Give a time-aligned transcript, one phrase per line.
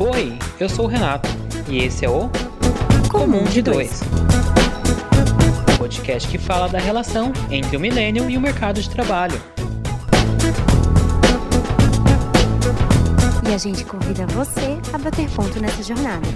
[0.00, 1.28] Oi, eu sou o Renato
[1.68, 2.28] e esse é o
[3.08, 4.02] Comum de Dois.
[5.78, 9.40] podcast que fala da relação entre o milênio e o mercado de trabalho.
[13.48, 16.26] E a gente convida você a bater ponto nessa jornada.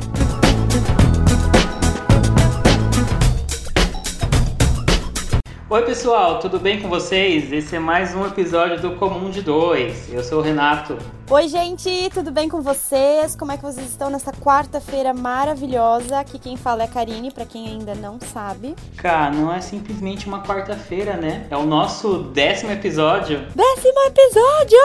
[5.75, 7.51] Oi pessoal, tudo bem com vocês?
[7.51, 10.09] Esse é mais um episódio do Comum de Dois.
[10.09, 10.97] Eu sou o Renato.
[11.29, 13.35] Oi, gente, tudo bem com vocês?
[13.35, 16.21] Como é que vocês estão nessa quarta-feira maravilhosa?
[16.21, 18.77] Aqui quem fala é a Karine, para quem ainda não sabe.
[18.97, 21.49] Cá, não é simplesmente uma quarta-feira, né?
[21.51, 23.45] É o nosso décimo episódio.
[23.53, 24.79] Décimo episódio!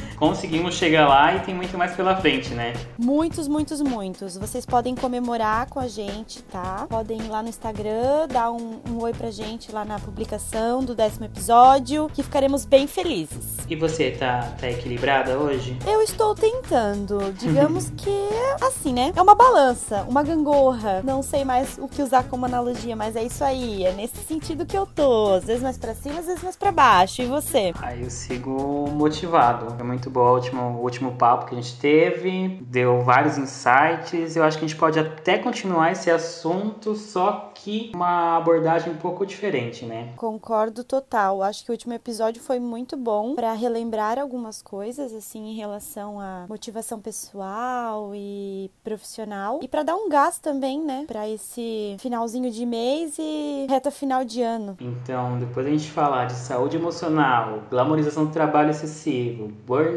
[0.16, 2.72] Conseguimos chegar lá e tem muito mais pela frente, né?
[2.98, 4.36] Muitos, muitos, muitos.
[4.36, 6.86] Vocês podem comemorar com a gente, tá?
[6.88, 10.94] Podem ir lá no Instagram, dar um, um oi pra gente lá na publicação do
[10.94, 13.56] décimo episódio, que ficaremos bem felizes.
[13.68, 15.76] E você, tá, tá equilibrada hoje?
[15.86, 17.32] Eu estou tentando.
[17.34, 18.28] Digamos que,
[18.62, 19.12] assim, né?
[19.14, 21.02] É uma balança, uma gangorra.
[21.04, 23.84] Não sei mais o que usar como analogia, mas é isso aí.
[23.84, 25.34] É nesse sentido que eu tô.
[25.34, 27.20] Às vezes mais pra cima, às vezes mais pra baixo.
[27.22, 27.72] E você?
[27.82, 29.76] Aí eu sigo motivado.
[29.78, 34.36] É muito bom o último, o último papo que a gente teve, deu vários insights.
[34.36, 38.96] Eu acho que a gente pode até continuar esse assunto, só que uma abordagem um
[38.96, 40.12] pouco diferente, né?
[40.16, 41.42] Concordo total.
[41.42, 46.20] Acho que o último episódio foi muito bom para relembrar algumas coisas assim em relação
[46.20, 52.50] à motivação pessoal e profissional e para dar um gás também, né, para esse finalzinho
[52.50, 54.76] de mês e reta final de ano.
[54.80, 59.95] Então, depois a gente falar de saúde emocional, glamorização do trabalho excessivo, burnout,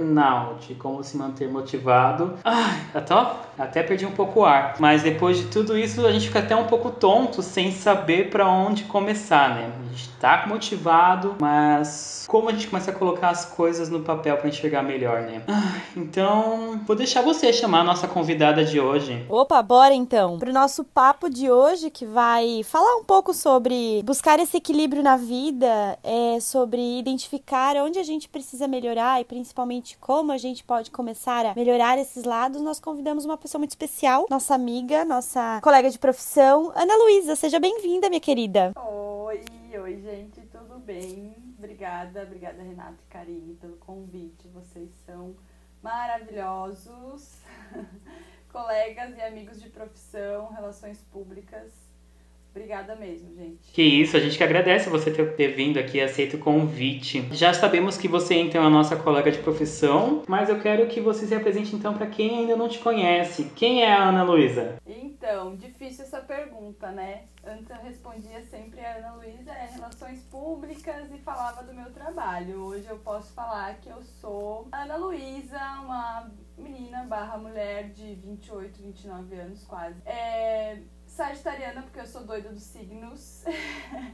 [0.75, 2.35] como se manter motivado.
[2.43, 3.13] Ai, até,
[3.59, 4.75] até perdi um pouco o ar.
[4.79, 8.49] Mas depois de tudo isso, a gente fica até um pouco tonto sem saber para
[8.49, 9.71] onde começar, né?
[9.79, 14.37] A gente tá motivado, mas como a gente começa a colocar as coisas no papel
[14.37, 15.41] para enxergar melhor, né?
[15.47, 19.25] Ah, então, vou deixar você chamar a nossa convidada de hoje.
[19.27, 24.39] Opa, bora então pro nosso papo de hoje que vai falar um pouco sobre buscar
[24.39, 30.31] esse equilíbrio na vida, é sobre identificar onde a gente precisa melhorar e principalmente como
[30.31, 32.61] a gente pode começar a melhorar esses lados.
[32.61, 37.35] Nós convidamos uma pessoa muito especial, nossa amiga, nossa colega de profissão, Ana Luísa.
[37.35, 38.73] Seja bem-vinda, minha querida.
[38.75, 39.43] Oi,
[39.81, 41.35] oi, gente, tudo bem?
[41.57, 44.47] Obrigada, obrigada, Renata e Karine, pelo convite.
[44.49, 45.35] Vocês são
[45.81, 47.37] maravilhosos,
[48.51, 51.88] colegas e amigos de profissão, relações públicas.
[52.51, 53.71] Obrigada mesmo, gente.
[53.71, 57.27] Que isso, a gente que agradece você ter, ter vindo aqui, aceito o convite.
[57.31, 60.99] Já sabemos que você então é a nossa colega de profissão, mas eu quero que
[60.99, 63.51] você se apresente então para quem ainda não te conhece.
[63.55, 64.77] Quem é a Ana Luísa?
[64.85, 67.25] Então, difícil essa pergunta, né?
[67.45, 72.63] Antes eu respondia sempre a Ana Luísa é Relações Públicas e falava do meu trabalho.
[72.63, 78.81] Hoje eu posso falar que eu sou Ana Luísa, uma menina barra mulher de 28,
[78.81, 80.01] 29 anos quase.
[80.05, 80.79] É
[81.19, 83.43] sagitariana, porque eu sou doida dos signos.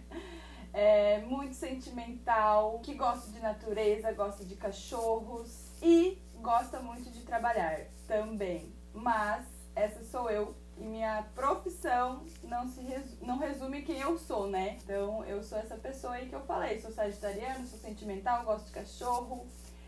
[0.73, 7.79] é, muito sentimental, que gosta de natureza, gosta de cachorros e gosta muito de trabalhar
[8.07, 8.73] também.
[8.91, 9.45] Mas
[9.75, 14.79] essa sou eu e minha profissão não se resu não resume quem eu sou, né?
[14.83, 18.72] Então eu sou essa pessoa aí que eu falei, sou sagitariana, sou sentimental, gosto de
[18.72, 19.45] cachorro,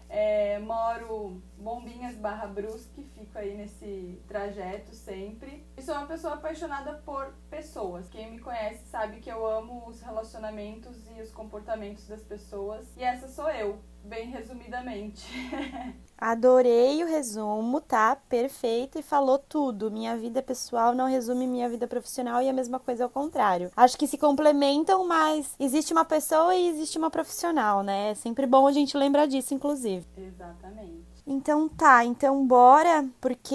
[0.10, 5.66] é, moro Bombinhas barra Brusque, fico aí nesse trajeto sempre.
[5.76, 8.10] E sou uma pessoa apaixonada por pessoas.
[8.10, 12.96] Quem me conhece sabe que eu amo os relacionamentos e os comportamentos das pessoas.
[12.96, 15.28] E essa sou eu, bem resumidamente.
[16.18, 18.16] Adorei o resumo, tá?
[18.28, 19.92] Perfeito e falou tudo.
[19.92, 23.72] Minha vida pessoal não resume minha vida profissional e a mesma coisa ao contrário.
[23.76, 28.12] Acho que se complementam, mas existe uma pessoa e existe uma profissional, né?
[28.12, 30.06] É sempre bom a gente lembrar disso, inclusive.
[30.18, 31.17] Exatamente.
[31.30, 33.46] Então tá, então bora, porque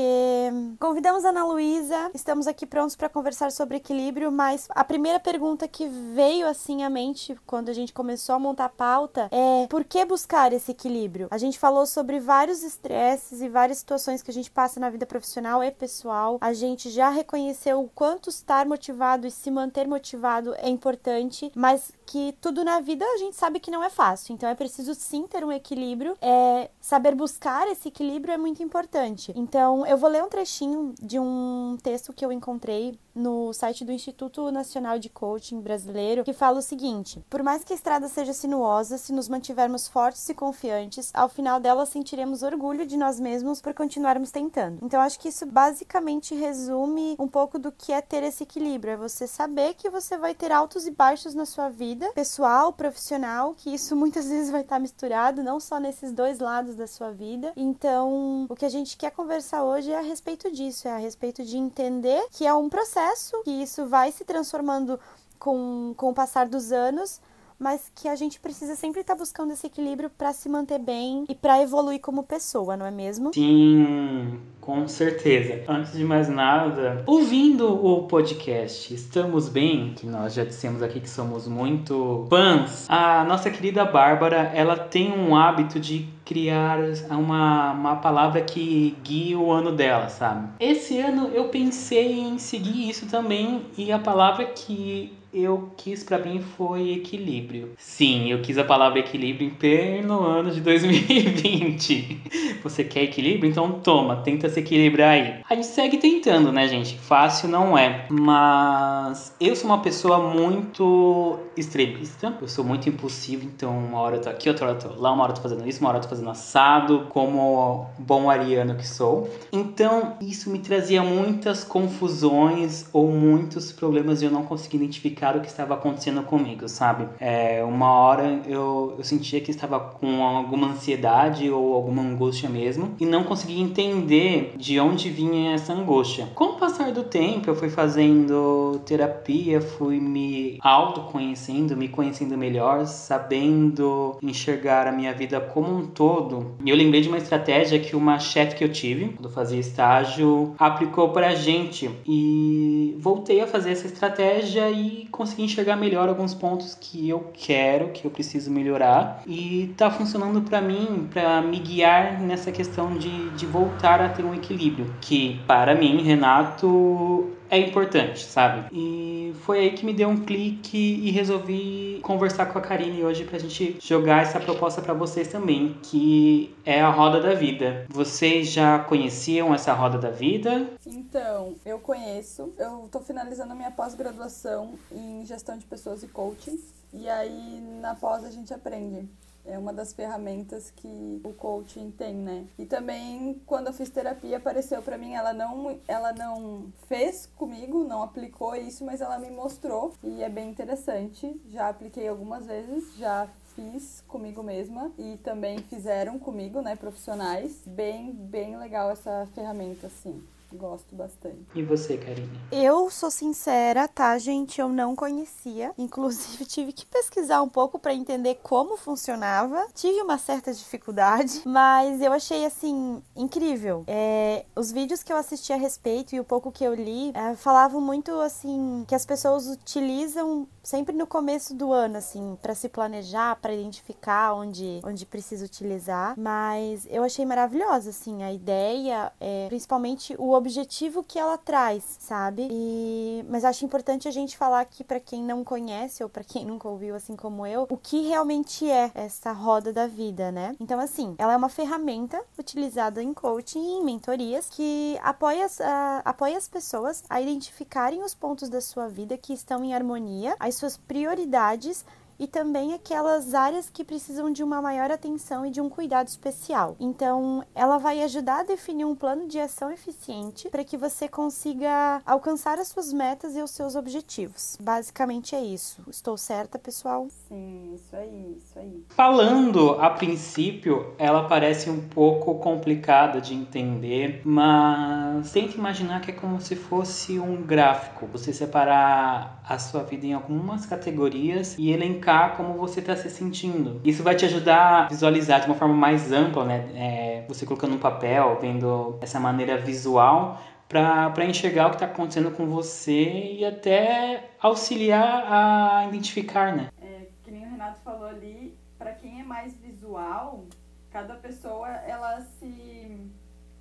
[0.79, 5.67] convidamos a Ana Luísa, estamos aqui prontos para conversar sobre equilíbrio, mas a primeira pergunta
[5.67, 9.85] que veio assim à mente quando a gente começou a montar a pauta é por
[9.85, 11.29] que buscar esse equilíbrio?
[11.31, 15.07] A gente falou sobre vários estresses e várias situações que a gente passa na vida
[15.07, 16.37] profissional e pessoal.
[16.43, 21.91] A gente já reconheceu o quanto estar motivado e se manter motivado é importante, mas
[22.05, 24.35] que tudo na vida a gente sabe que não é fácil.
[24.35, 29.33] Então é preciso sim ter um equilíbrio, é saber buscar esse equilíbrio é muito importante.
[29.37, 33.93] Então, eu vou ler um trechinho de um texto que eu encontrei no site do
[33.93, 38.33] Instituto Nacional de Coaching Brasileiro, que fala o seguinte: Por mais que a estrada seja
[38.33, 43.61] sinuosa, se nos mantivermos fortes e confiantes, ao final dela sentiremos orgulho de nós mesmos
[43.61, 44.79] por continuarmos tentando.
[44.83, 48.97] Então, acho que isso basicamente resume um pouco do que é ter esse equilíbrio: é
[48.97, 53.73] você saber que você vai ter altos e baixos na sua vida, pessoal, profissional, que
[53.73, 58.47] isso muitas vezes vai estar misturado, não só nesses dois lados da sua vida, Então,
[58.49, 61.57] o que a gente quer conversar hoje é a respeito disso, é a respeito de
[61.57, 64.99] entender que é um processo, que isso vai se transformando
[65.39, 67.21] com, com o passar dos anos,
[67.59, 71.35] mas que a gente precisa sempre estar buscando esse equilíbrio para se manter bem e
[71.35, 73.33] para evoluir como pessoa, não é mesmo?
[73.35, 75.65] Sim, com certeza.
[75.69, 81.11] Antes de mais nada, ouvindo o podcast Estamos Bem, que nós já dissemos aqui que
[81.11, 86.79] somos muito fãs, a nossa querida Bárbara, ela tem um hábito de criar
[87.11, 90.49] uma, uma palavra que guie o ano dela, sabe?
[90.61, 96.19] Esse ano eu pensei em seguir isso também e a palavra que eu quis para
[96.19, 97.71] mim foi equilíbrio.
[97.79, 102.21] Sim, eu quis a palavra equilíbrio em pleno ano de 2020.
[102.63, 103.51] Você quer equilíbrio?
[103.51, 105.41] Então toma, tenta se equilibrar aí.
[105.49, 106.99] A gente segue tentando, né, gente?
[106.99, 108.07] Fácil não é.
[108.11, 112.37] Mas eu sou uma pessoa muito extremista.
[112.41, 115.13] Eu sou muito impulsivo, então uma hora eu tô aqui, outra hora eu tô lá,
[115.13, 118.75] uma hora eu tô fazendo isso, uma hora eu tô fazendo assado, como bom ariano
[118.75, 119.31] que sou.
[119.51, 125.37] Então, isso me trazia muitas confusões ou muitos problemas e eu não conseguia identificar identificar
[125.37, 127.09] o que estava acontecendo comigo, sabe?
[127.21, 132.95] É, uma hora eu, eu sentia que estava com alguma ansiedade ou alguma angústia mesmo
[132.99, 136.29] e não conseguia entender de onde vinha essa angústia.
[136.35, 142.87] Com o passar do tempo, eu fui fazendo terapia, fui me autoconhecendo, me conhecendo melhor,
[142.87, 146.57] sabendo enxergar a minha vida como um todo.
[146.65, 150.55] E eu lembrei de uma estratégia que uma chefe que eu tive, quando fazia estágio,
[150.59, 151.91] aplicou pra gente.
[152.07, 157.91] E voltei a fazer essa estratégia e conseguir enxergar melhor alguns pontos que eu quero,
[157.91, 159.23] que eu preciso melhorar.
[159.27, 164.25] E tá funcionando para mim, para me guiar nessa questão de, de voltar a ter
[164.25, 164.93] um equilíbrio.
[165.01, 168.67] Que para mim, Renato, é importante, sabe?
[168.73, 173.25] E foi aí que me deu um clique e resolvi conversar com a Karine hoje
[173.25, 177.85] pra gente jogar essa proposta para vocês também, que é a roda da vida.
[177.91, 180.67] Vocês já conheciam essa roda da vida?
[180.87, 182.55] Então, eu conheço.
[182.59, 186.59] Eu tô finalizando a minha pós-graduação em gestão de pessoas e coaching.
[186.95, 189.07] E aí na pós a gente aprende
[189.45, 192.47] é uma das ferramentas que o coaching tem, né?
[192.59, 197.85] E também quando eu fiz terapia apareceu para mim, ela não ela não fez comigo,
[197.85, 201.41] não aplicou isso, mas ela me mostrou e é bem interessante.
[201.49, 207.63] Já apliquei algumas vezes, já fiz comigo mesma e também fizeram comigo, né, profissionais.
[207.67, 210.23] Bem, bem legal essa ferramenta assim.
[210.55, 211.47] Gosto bastante.
[211.55, 212.41] E você, Karine?
[212.51, 214.61] Eu sou sincera, tá, gente?
[214.61, 215.73] Eu não conhecia.
[215.79, 219.67] Inclusive, tive que pesquisar um pouco para entender como funcionava.
[219.75, 223.85] Tive uma certa dificuldade, mas eu achei, assim, incrível.
[223.87, 227.35] É, os vídeos que eu assisti a respeito e o pouco que eu li é,
[227.35, 232.69] falavam muito, assim, que as pessoas utilizam sempre no começo do ano, assim, para se
[232.69, 236.15] planejar, para identificar onde, onde precisa utilizar.
[236.19, 242.49] Mas eu achei maravilhosa, assim, a ideia, é, principalmente o objetivo que ela traz, sabe?
[242.51, 246.45] E mas acho importante a gente falar aqui para quem não conhece ou para quem
[246.47, 250.57] nunca ouviu assim como eu, o que realmente é essa roda da vida, né?
[250.61, 256.03] Então assim, ela é uma ferramenta utilizada em coaching e em mentorias que apoia, uh,
[256.05, 260.57] apoia as pessoas a identificarem os pontos da sua vida que estão em harmonia, as
[260.57, 261.85] suas prioridades
[262.19, 266.77] e também aquelas áreas que precisam de uma maior atenção e de um cuidado especial.
[266.79, 272.01] Então, ela vai ajudar a definir um plano de ação eficiente para que você consiga
[272.07, 274.57] alcançar as suas metas e os seus objetivos.
[274.61, 275.83] Basicamente é isso.
[275.89, 277.09] Estou certa, pessoal?
[277.29, 278.85] Sim, isso aí, isso aí.
[278.91, 286.15] Falando a princípio, ela parece um pouco complicada de entender, mas tente imaginar que é
[286.15, 288.07] como se fosse um gráfico.
[288.13, 292.02] Você separar a sua vida em algumas categorias e elencar
[292.37, 293.81] como você está se sentindo.
[293.85, 296.71] Isso vai te ajudar a visualizar de uma forma mais ampla, né?
[296.75, 302.31] É, você colocando no papel, vendo essa maneira visual para enxergar o que está acontecendo
[302.31, 306.69] com você e até auxiliar a identificar, né?
[306.81, 310.47] É, que nem o Renato falou ali, para quem é mais visual,
[310.91, 312.99] cada pessoa ela se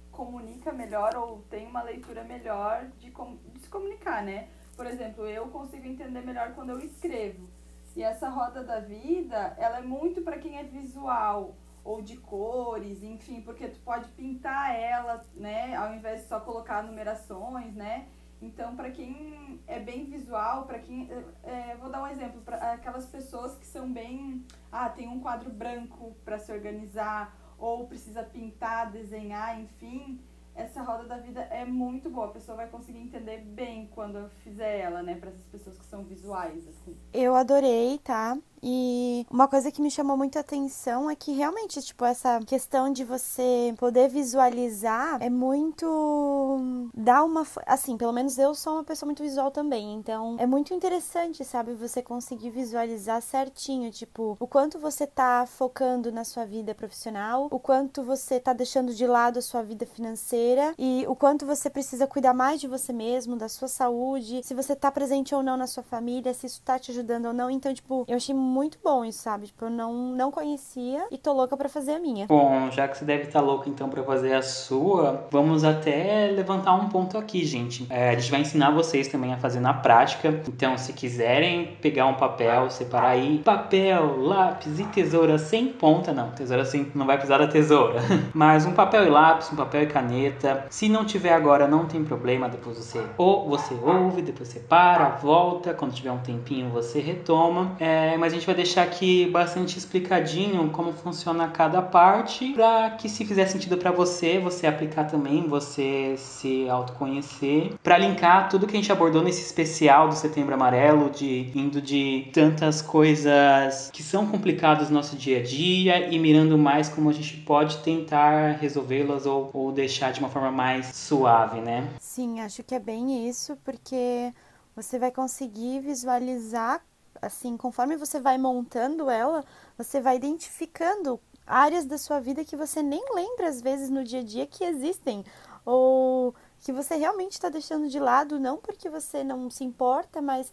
[0.10, 4.48] comunica melhor ou tem uma leitura melhor de, de se comunicar, né?
[4.75, 7.48] Por exemplo, eu consigo entender melhor quando eu escrevo.
[7.95, 13.03] E essa roda da vida, ela é muito para quem é visual ou de cores,
[13.03, 18.07] enfim, porque tu pode pintar ela, né, ao invés de só colocar numerações, né?
[18.41, 21.07] Então, para quem é bem visual, para quem.
[21.43, 24.43] É, vou dar um exemplo, para aquelas pessoas que são bem.
[24.71, 30.19] Ah, tem um quadro branco para se organizar, ou precisa pintar, desenhar, enfim
[30.55, 32.27] essa roda da vida é muito boa.
[32.27, 35.15] A pessoa vai conseguir entender bem quando eu fizer ela, né?
[35.15, 36.98] Para essas pessoas que são visuais, assim.
[37.13, 38.38] Eu adorei, tá?
[38.63, 42.91] E uma coisa que me chamou muito a atenção é que realmente, tipo, essa questão
[42.91, 46.87] de você poder visualizar é muito.
[46.95, 47.45] dá uma.
[47.65, 49.93] Assim, pelo menos eu sou uma pessoa muito visual também.
[49.95, 51.73] Então é muito interessante, sabe?
[51.73, 57.59] Você conseguir visualizar certinho, tipo, o quanto você tá focando na sua vida profissional, o
[57.59, 62.05] quanto você tá deixando de lado a sua vida financeira e o quanto você precisa
[62.05, 65.67] cuidar mais de você mesmo, da sua saúde, se você tá presente ou não na
[65.67, 67.49] sua família, se isso tá te ajudando ou não.
[67.49, 68.50] Então, tipo, eu achei muito
[68.84, 69.48] bom isso, sabe?
[69.48, 72.27] Tipo, eu não, não conhecia e tô louca para fazer a minha.
[72.27, 76.31] Bom, já que você deve estar tá louca então para fazer a sua, vamos até
[76.36, 77.86] levantar um ponto aqui, gente.
[77.89, 80.29] É, a gente vai ensinar vocês também a fazer na prática.
[80.48, 86.31] Então, se quiserem pegar um papel, separar aí papel, lápis e tesoura sem ponta, não,
[86.31, 88.00] tesoura sem não vai precisar da tesoura,
[88.34, 90.65] mas um papel e lápis, um papel e caneta.
[90.70, 95.10] Se não tiver agora, não tem problema, depois você ou você ouve, depois você para,
[95.10, 97.75] volta, quando tiver um tempinho você retoma.
[97.79, 103.10] É, mas a gente vai deixar aqui bastante explicadinho como funciona cada parte, para que
[103.10, 108.75] se fizer sentido para você, você aplicar também, você se autoconhecer, para linkar tudo que
[108.75, 114.27] a gente abordou nesse especial do Setembro Amarelo, de indo de tantas coisas que são
[114.27, 119.25] complicadas no nosso dia a dia e mirando mais como a gente pode tentar resolvê-las
[119.25, 121.88] ou, ou deixar de uma forma mais suave, né?
[122.00, 124.31] Sim, acho que é bem isso, porque
[124.75, 126.81] você vai conseguir visualizar
[127.21, 129.45] assim, conforme você vai montando ela,
[129.77, 134.21] você vai identificando áreas da sua vida que você nem lembra às vezes no dia
[134.21, 135.25] a dia que existem
[135.65, 140.51] ou que você realmente está deixando de lado, não porque você não se importa, mas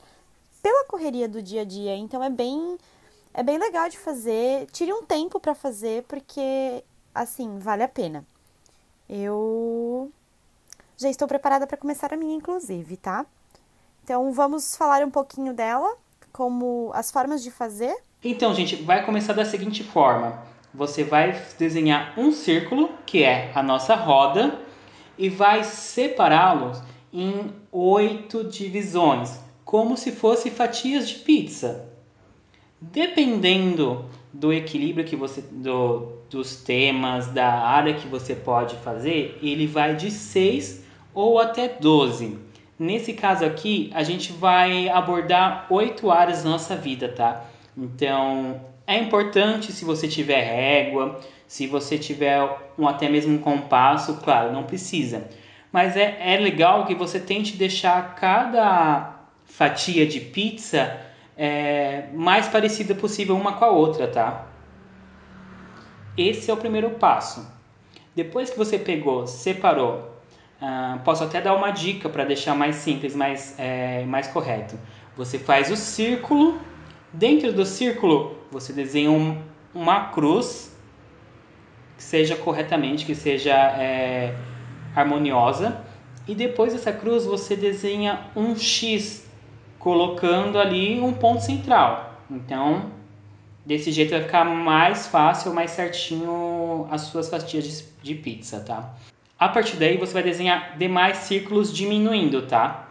[0.63, 1.97] pela correria do dia a dia.
[1.97, 2.79] Então é bem
[3.33, 4.67] é bem legal de fazer.
[4.73, 6.85] Tire um tempo para fazer porque
[7.15, 8.25] assim, vale a pena.
[9.09, 10.11] Eu
[10.97, 13.25] já estou preparada para começar a minha inclusive, tá?
[14.05, 15.97] Então vamos falar um pouquinho dela
[16.39, 17.97] como as formas de fazer?
[18.23, 20.41] Então, gente, vai começar da seguinte forma:
[20.73, 24.61] você vai desenhar um círculo, que é a nossa roda,
[25.19, 26.81] e vai separá-los
[27.13, 31.89] em oito divisões, como se fossem fatias de pizza.
[32.81, 39.67] Dependendo do equilíbrio que você do, dos temas, da área que você pode fazer, ele
[39.67, 42.48] vai de 6 ou até 12.
[42.79, 47.45] Nesse caso aqui, a gente vai abordar oito áreas da nossa vida, tá?
[47.77, 52.41] Então, é importante se você tiver régua, se você tiver
[52.79, 55.29] um, até mesmo um compasso, claro, não precisa.
[55.73, 61.01] Mas é, é legal que você tente deixar cada fatia de pizza
[61.37, 64.47] é, mais parecida possível uma com a outra, tá?
[66.17, 67.47] Esse é o primeiro passo.
[68.15, 70.18] Depois que você pegou, separou
[70.61, 74.79] Uh, posso até dar uma dica para deixar mais simples, mais, é, mais correto.
[75.17, 76.61] Você faz o círculo,
[77.13, 79.41] dentro do círculo você desenha um,
[79.73, 80.77] uma cruz
[81.97, 84.35] que seja corretamente, que seja é,
[84.95, 85.81] harmoniosa,
[86.27, 89.29] e depois dessa cruz você desenha um X,
[89.79, 92.21] colocando ali um ponto central.
[92.31, 92.91] Então,
[93.65, 98.95] desse jeito vai ficar mais fácil, mais certinho as suas fatias de, de pizza, tá?
[99.39, 102.89] A partir daí você vai desenhar demais círculos diminuindo, tá?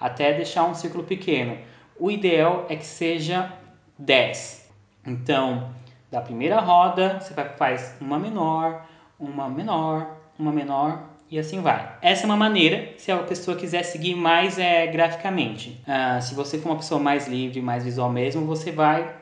[0.00, 1.58] Até deixar um círculo pequeno.
[1.98, 3.52] O ideal é que seja
[3.98, 4.70] 10.
[5.04, 5.70] Então,
[6.10, 8.86] da primeira roda, você faz uma menor,
[9.18, 11.96] uma menor, uma menor e assim vai.
[12.00, 15.80] Essa é uma maneira, se a pessoa quiser seguir mais é, graficamente.
[15.86, 19.16] Ah, se você for uma pessoa mais livre, mais visual mesmo, você vai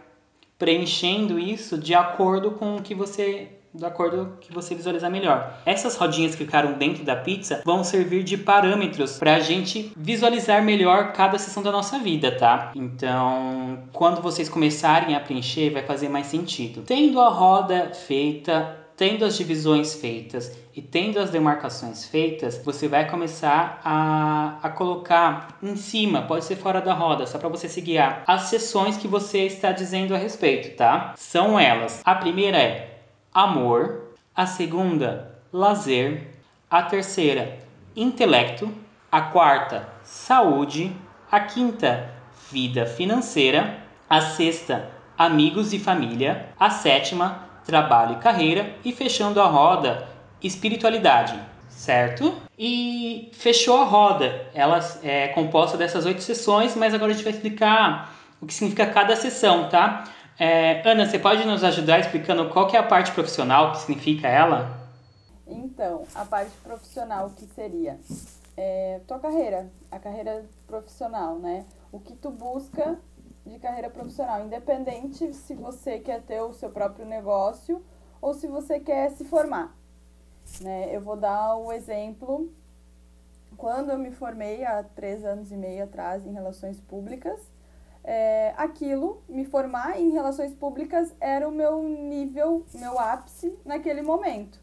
[0.58, 5.60] preenchendo isso de acordo com o que você de acordo que você visualizar melhor.
[5.64, 10.62] Essas rodinhas que ficaram dentro da pizza vão servir de parâmetros para a gente visualizar
[10.62, 12.72] melhor cada sessão da nossa vida, tá?
[12.74, 16.82] Então, quando vocês começarem a preencher, vai fazer mais sentido.
[16.82, 23.08] Tendo a roda feita, tendo as divisões feitas e tendo as demarcações feitas, você vai
[23.08, 27.80] começar a, a colocar em cima, pode ser fora da roda, só para você se
[27.80, 31.14] guiar, as sessões que você está dizendo a respeito, tá?
[31.16, 32.02] São elas.
[32.04, 32.97] A primeira é
[33.32, 36.28] amor, a segunda, lazer,
[36.70, 37.58] a terceira,
[37.96, 38.72] intelecto,
[39.10, 40.94] a quarta, saúde,
[41.30, 42.10] a quinta,
[42.50, 49.46] vida financeira, a sexta, amigos e família, a sétima, trabalho e carreira e fechando a
[49.46, 50.08] roda,
[50.42, 52.34] espiritualidade, certo?
[52.58, 54.46] E fechou a roda.
[54.54, 58.86] Ela é composta dessas oito sessões, mas agora a gente vai explicar o que significa
[58.86, 60.04] cada sessão, tá?
[60.38, 64.28] É, Ana, você pode nos ajudar explicando qual que é a parte profissional, que significa
[64.28, 64.78] ela?
[65.44, 67.98] Então, a parte profissional que seria
[68.56, 71.64] é, tua carreira, a carreira profissional, né?
[71.90, 72.98] O que tu busca
[73.44, 77.82] de carreira profissional, independente se você quer ter o seu próprio negócio
[78.20, 79.74] ou se você quer se formar.
[80.60, 80.94] Né?
[80.94, 82.52] Eu vou dar o exemplo.
[83.56, 87.40] Quando eu me formei há três anos e meio atrás em relações públicas,
[88.10, 94.58] é, aquilo, me formar em relações públicas, era o meu nível, meu ápice naquele momento.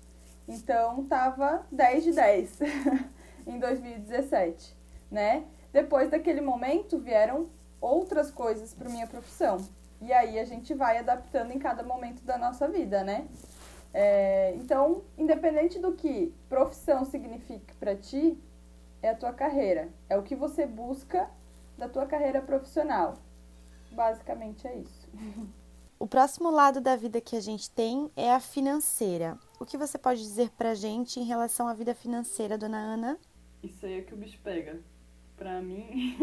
[0.48, 2.60] Então, tava 10 de 10
[3.46, 4.76] em 2017,
[5.12, 5.44] né?
[5.72, 7.48] Depois daquele momento, vieram
[7.80, 9.58] outras coisas para minha profissão.
[10.02, 13.28] E aí a gente vai adaptando em cada momento da nossa vida, né?
[13.94, 18.42] É, então, independente do que profissão signifique para ti,
[19.04, 19.88] é a tua carreira.
[20.10, 21.30] É o que você busca
[21.78, 23.20] da tua carreira profissional.
[23.96, 25.10] Basicamente é isso.
[25.98, 29.40] O próximo lado da vida que a gente tem é a financeira.
[29.58, 33.18] O que você pode dizer pra gente em relação à vida financeira, dona Ana?
[33.64, 34.82] Isso aí é que o bicho pega.
[35.38, 36.18] Pra mim.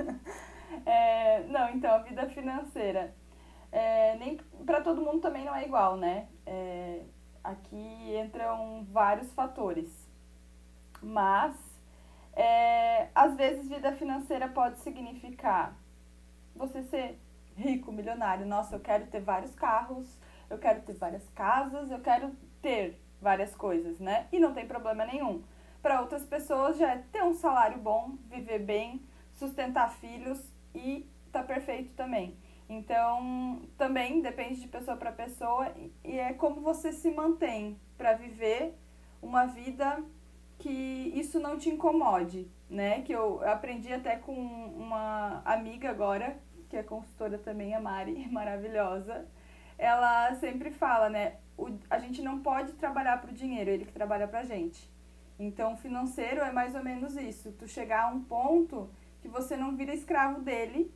[0.86, 3.14] é, não, então, a vida financeira.
[3.70, 6.26] É, nem para todo mundo também não é igual, né?
[6.46, 7.02] É,
[7.44, 9.90] aqui entram vários fatores.
[11.02, 11.54] Mas,
[12.34, 15.76] é, às vezes, vida financeira pode significar
[16.56, 17.18] você ser
[17.56, 18.46] rico, milionário.
[18.46, 20.18] Nossa, eu quero ter vários carros,
[20.50, 24.26] eu quero ter várias casas, eu quero ter várias coisas, né?
[24.32, 25.42] E não tem problema nenhum.
[25.82, 29.02] Para outras pessoas já é ter um salário bom, viver bem,
[29.34, 30.40] sustentar filhos
[30.74, 32.36] e tá perfeito também.
[32.68, 35.72] Então, também depende de pessoa para pessoa
[36.04, 38.76] e é como você se mantém para viver
[39.22, 40.02] uma vida
[40.58, 43.02] que isso não te incomode, né?
[43.02, 46.36] Que eu aprendi até com uma amiga agora
[46.68, 49.26] que é consultora também, a Mari, maravilhosa,
[49.78, 51.36] ela sempre fala, né?
[51.56, 54.90] O, a gente não pode trabalhar para o dinheiro, ele que trabalha para a gente.
[55.38, 57.52] Então, financeiro é mais ou menos isso.
[57.52, 58.88] Tu chegar a um ponto
[59.20, 60.90] que você não vira escravo dele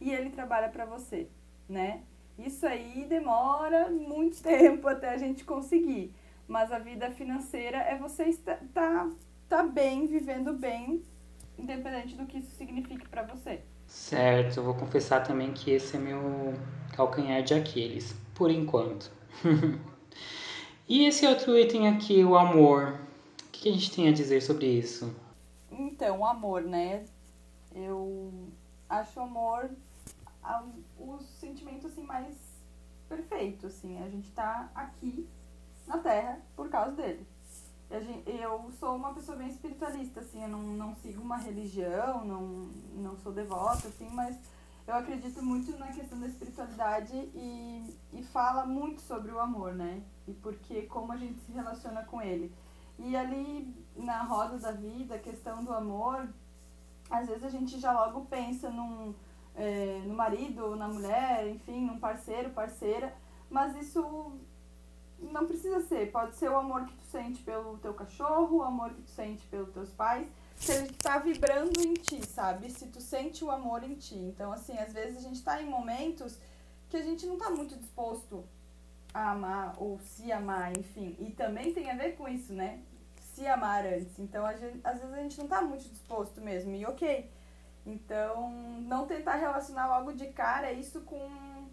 [0.00, 1.28] e ele trabalha para você,
[1.68, 2.02] né?
[2.38, 6.14] Isso aí demora muito tempo até a gente conseguir.
[6.48, 9.08] Mas a vida financeira é você estar tá,
[9.48, 11.02] tá bem, vivendo bem,
[11.58, 13.62] independente do que isso signifique para você.
[13.90, 16.54] Certo, eu vou confessar também que esse é meu
[16.94, 19.10] calcanhar de Aquiles, por enquanto.
[20.88, 23.00] e esse outro item aqui, o amor.
[23.48, 25.12] O que a gente tem a dizer sobre isso?
[25.72, 27.04] Então, o amor, né?
[27.74, 28.32] Eu
[28.88, 29.68] acho amor
[30.96, 32.36] o sentimento assim mais
[33.08, 34.00] perfeito, assim.
[34.04, 35.28] A gente tá aqui
[35.88, 37.26] na Terra por causa dele
[38.26, 43.16] eu sou uma pessoa bem espiritualista, assim, eu não, não sigo uma religião, não, não
[43.18, 44.38] sou devota, assim, mas
[44.86, 50.02] eu acredito muito na questão da espiritualidade e, e fala muito sobre o amor, né?
[50.26, 52.52] E porque como a gente se relaciona com ele.
[52.98, 56.28] E ali na roda da vida, a questão do amor,
[57.10, 59.14] às vezes a gente já logo pensa num,
[59.56, 63.12] é, no marido, na mulher, enfim, num parceiro, parceira,
[63.50, 64.32] mas isso
[65.20, 68.90] não precisa ser, pode ser o amor que tu sente pelo teu cachorro, o amor
[68.90, 72.70] que tu sente pelos teus pais, se ele tá vibrando em ti, sabe?
[72.70, 74.16] Se tu sente o amor em ti.
[74.16, 76.38] Então, assim, às vezes a gente tá em momentos
[76.88, 78.44] que a gente não tá muito disposto
[79.14, 81.16] a amar ou se amar, enfim.
[81.18, 82.82] E também tem a ver com isso, né?
[83.34, 84.18] Se amar antes.
[84.18, 86.74] Então, gente, às vezes a gente não tá muito disposto mesmo.
[86.74, 87.30] E ok.
[87.86, 88.50] Então,
[88.82, 91.68] não tentar relacionar logo de cara isso com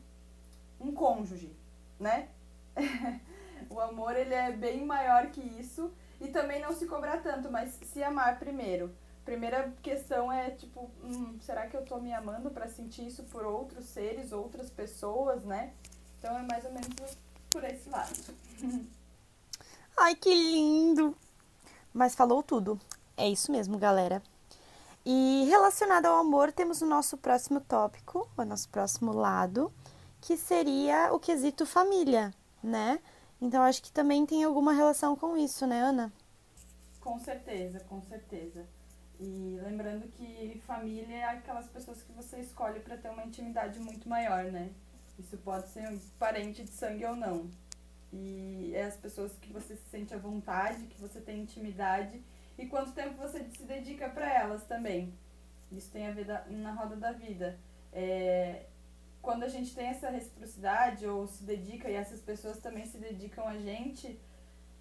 [0.79, 1.53] um cônjuge,
[1.99, 2.29] né?
[3.69, 5.91] O amor, ele é bem maior que isso.
[6.19, 8.93] E também não se cobrar tanto, mas se amar primeiro.
[9.23, 13.45] Primeira questão é, tipo, hum, será que eu tô me amando para sentir isso por
[13.45, 15.73] outros seres, outras pessoas, né?
[16.17, 17.17] Então é mais ou menos
[17.49, 18.13] por esse lado.
[19.97, 21.15] Ai, que lindo!
[21.93, 22.79] Mas falou tudo.
[23.15, 24.21] É isso mesmo, galera.
[25.05, 29.71] E relacionado ao amor, temos o nosso próximo tópico, o nosso próximo lado,
[30.21, 32.99] que seria o quesito família, né?
[33.41, 36.11] Então acho que também tem alguma relação com isso, né, Ana?
[36.99, 38.67] Com certeza, com certeza.
[39.19, 44.07] E lembrando que família é aquelas pessoas que você escolhe para ter uma intimidade muito
[44.07, 44.71] maior, né?
[45.17, 47.49] Isso pode ser um parente de sangue ou não.
[48.13, 52.21] E é as pessoas que você se sente à vontade, que você tem intimidade
[52.57, 55.13] e quanto tempo você se dedica para elas também.
[55.71, 57.59] Isso tem a ver da, na roda da vida.
[57.91, 58.65] É,
[59.21, 63.47] quando a gente tem essa reciprocidade ou se dedica e essas pessoas também se dedicam
[63.47, 64.19] a gente,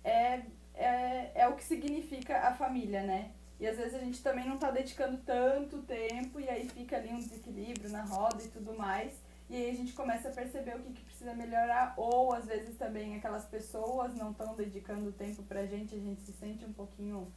[0.05, 0.43] é,
[0.75, 3.33] é, é o que significa a família, né?
[3.59, 7.11] E às vezes a gente também não tá dedicando tanto tempo e aí fica ali
[7.11, 9.15] um desequilíbrio na roda e tudo mais.
[9.49, 12.77] E aí a gente começa a perceber o que, que precisa melhorar, ou às vezes
[12.77, 17.33] também aquelas pessoas não estão dedicando tempo pra gente, a gente se sente um pouquinho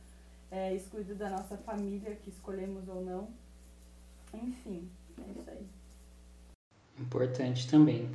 [0.50, 3.30] é, excluído da nossa família, que escolhemos ou não.
[4.34, 4.90] Enfim.
[5.18, 5.79] É isso aí.
[7.00, 8.10] Importante também.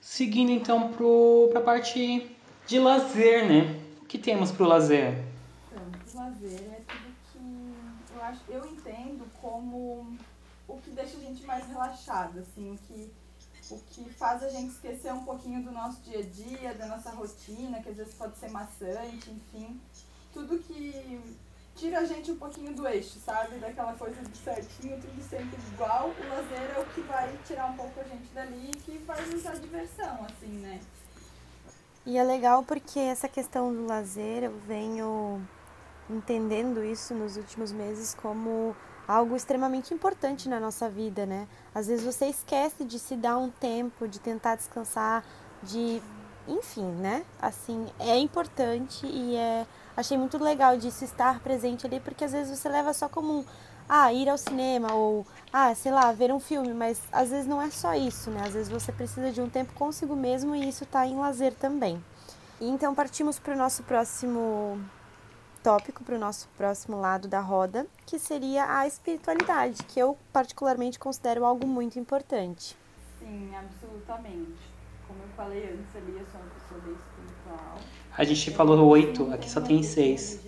[0.00, 2.30] Seguindo então para a parte
[2.66, 3.80] de lazer, né?
[4.02, 5.24] O que temos para o lazer?
[5.66, 5.82] Então,
[6.14, 10.16] o lazer é tudo que eu acho, eu entendo como
[10.66, 13.10] o que deixa a gente mais relaxado, assim, o que
[13.70, 17.10] o que faz a gente esquecer um pouquinho do nosso dia a dia, da nossa
[17.10, 19.78] rotina, que às vezes pode ser maçante, enfim.
[20.32, 21.20] Tudo que
[21.78, 23.56] tira a gente um pouquinho do eixo, sabe?
[23.58, 26.10] Daquela coisa de certinho, tudo sempre igual.
[26.10, 29.24] O lazer é o que vai tirar um pouco a gente dali e que vai
[29.26, 30.80] nos dar diversão, assim, né?
[32.04, 35.40] E é legal porque essa questão do lazer eu venho
[36.10, 38.74] entendendo isso nos últimos meses como
[39.06, 41.46] algo extremamente importante na nossa vida, né?
[41.74, 45.24] Às vezes você esquece de se dar um tempo, de tentar descansar,
[45.62, 46.02] de
[46.46, 47.24] enfim, né?
[47.40, 49.66] Assim, é importante e é
[49.98, 53.44] achei muito legal disso estar presente ali, porque às vezes você leva só como um
[53.88, 57.60] ah, ir ao cinema ou ah, sei lá, ver um filme, mas às vezes não
[57.60, 58.42] é só isso, né?
[58.46, 62.02] Às vezes você precisa de um tempo consigo mesmo e isso está em lazer também.
[62.60, 64.80] Então partimos para o nosso próximo
[65.64, 70.98] tópico, para o nosso próximo lado da roda, que seria a espiritualidade, que eu particularmente
[70.98, 72.76] considero algo muito importante.
[73.18, 74.78] Sim, absolutamente.
[75.08, 77.78] Como eu falei antes ali, eu sou uma pessoa bem espiritual.
[78.18, 80.40] A gente falou oito, aqui só tem seis.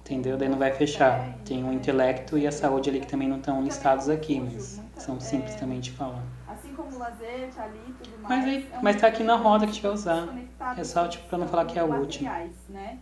[0.00, 0.36] Entendeu?
[0.36, 1.38] Daí não vai fechar.
[1.44, 5.18] Tem o intelecto e a saúde ali que também não estão listados aqui, mas são
[5.18, 6.22] simples também de falar.
[6.48, 8.44] Assim como o lazer tá ali tudo mais.
[8.44, 10.28] Mas, aí, é mas tá aqui na roda que a gente vai usar.
[10.76, 12.30] É só tipo pra não falar que é a última.
[12.68, 12.98] Né?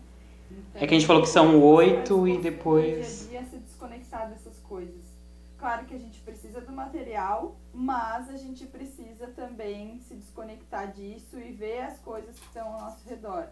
[0.51, 4.59] Então, É que a gente falou que são oito faz e depois- se desconectar dessas
[4.61, 4.98] coisas.
[5.59, 11.37] Claro que a gente precisa do material, mas a gente precisa também se desconectar disso
[11.39, 13.49] e ver as coisas que estão ao nosso redor.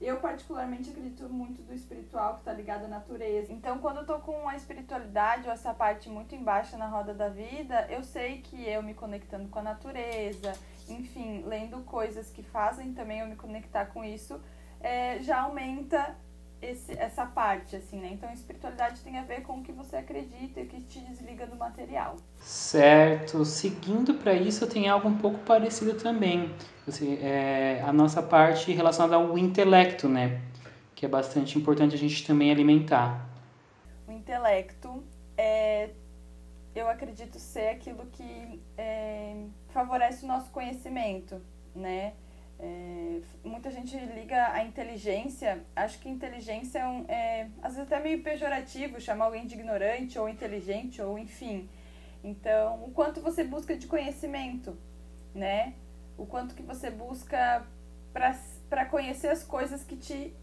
[0.00, 3.52] Eu, particularmente, acredito muito do espiritual que está ligado à natureza.
[3.52, 7.28] Então, quando eu tô com a espiritualidade ou essa parte muito embaixo na roda da
[7.28, 10.52] vida, eu sei que eu me conectando com a natureza,
[10.88, 14.40] enfim, lendo coisas que fazem também eu me conectar com isso,
[14.80, 16.16] é, já aumenta
[16.62, 18.10] esse, essa parte, assim, né?
[18.12, 21.44] Então, espiritualidade tem a ver com o que você acredita e o que te desliga
[21.46, 22.16] do material.
[22.38, 23.44] Certo.
[23.44, 26.54] Seguindo para isso, tem algo um pouco parecido também.
[26.86, 30.40] Assim, é, a nossa parte relacionada ao intelecto, né?
[30.94, 33.28] Que é bastante importante a gente também alimentar.
[34.06, 35.02] O intelecto
[35.36, 35.90] é,
[36.74, 41.42] eu acredito ser aquilo que é, favorece o nosso conhecimento,
[41.74, 42.12] né?
[42.58, 48.00] É, muita gente liga a inteligência, acho que inteligência é, um, é às vezes até
[48.00, 51.68] meio pejorativo chamar alguém de ignorante ou inteligente ou enfim.
[52.22, 54.76] Então, o quanto você busca de conhecimento,
[55.34, 55.74] né?
[56.16, 57.66] O quanto que você busca
[58.12, 60.34] para conhecer as coisas que te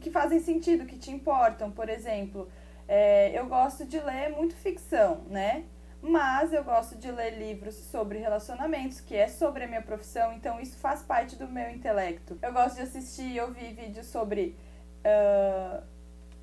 [0.00, 1.70] que fazem sentido, que te importam.
[1.70, 2.48] Por exemplo,
[2.86, 5.64] é, eu gosto de ler muito ficção, né?
[6.06, 10.60] Mas eu gosto de ler livros sobre relacionamentos, que é sobre a minha profissão, então
[10.60, 12.38] isso faz parte do meu intelecto.
[12.42, 14.54] Eu gosto de assistir e ouvir vídeos sobre
[15.00, 15.82] uh,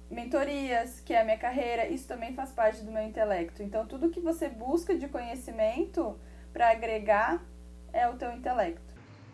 [0.10, 3.62] mentorias, que é a minha carreira, isso também faz parte do meu intelecto.
[3.62, 6.18] Então tudo que você busca de conhecimento
[6.52, 7.46] para agregar
[7.94, 8.82] é o teu intelecto.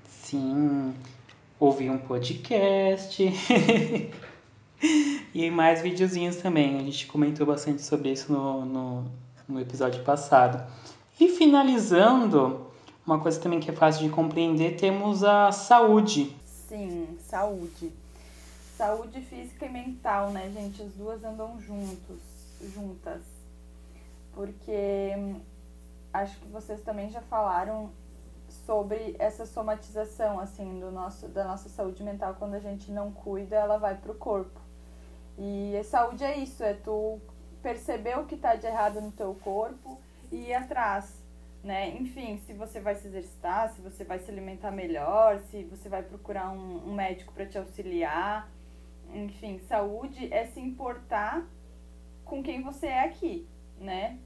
[0.09, 0.93] Sim,
[1.57, 3.23] ouvir um podcast
[5.33, 6.75] e mais videozinhos também.
[6.75, 9.11] A gente comentou bastante sobre isso no, no,
[9.47, 10.69] no episódio passado.
[11.19, 12.67] E finalizando,
[13.05, 16.35] uma coisa também que é fácil de compreender, temos a saúde.
[16.45, 17.91] Sim, saúde.
[18.75, 20.81] Saúde física e mental, né, gente?
[20.81, 22.21] As duas andam juntos,
[22.61, 23.21] juntas.
[24.33, 25.39] Porque hum,
[26.13, 27.89] acho que vocês também já falaram
[28.65, 32.35] sobre essa somatização, assim, do nosso, da nossa saúde mental.
[32.37, 34.59] Quando a gente não cuida, ela vai pro corpo.
[35.37, 37.19] E saúde é isso, é tu
[37.61, 39.99] perceber o que tá de errado no teu corpo
[40.31, 41.23] e ir atrás,
[41.63, 41.89] né?
[41.97, 46.03] Enfim, se você vai se exercitar, se você vai se alimentar melhor, se você vai
[46.03, 48.49] procurar um, um médico para te auxiliar.
[49.13, 51.45] Enfim, saúde é se importar
[52.25, 53.47] com quem você é aqui,
[53.79, 54.19] né?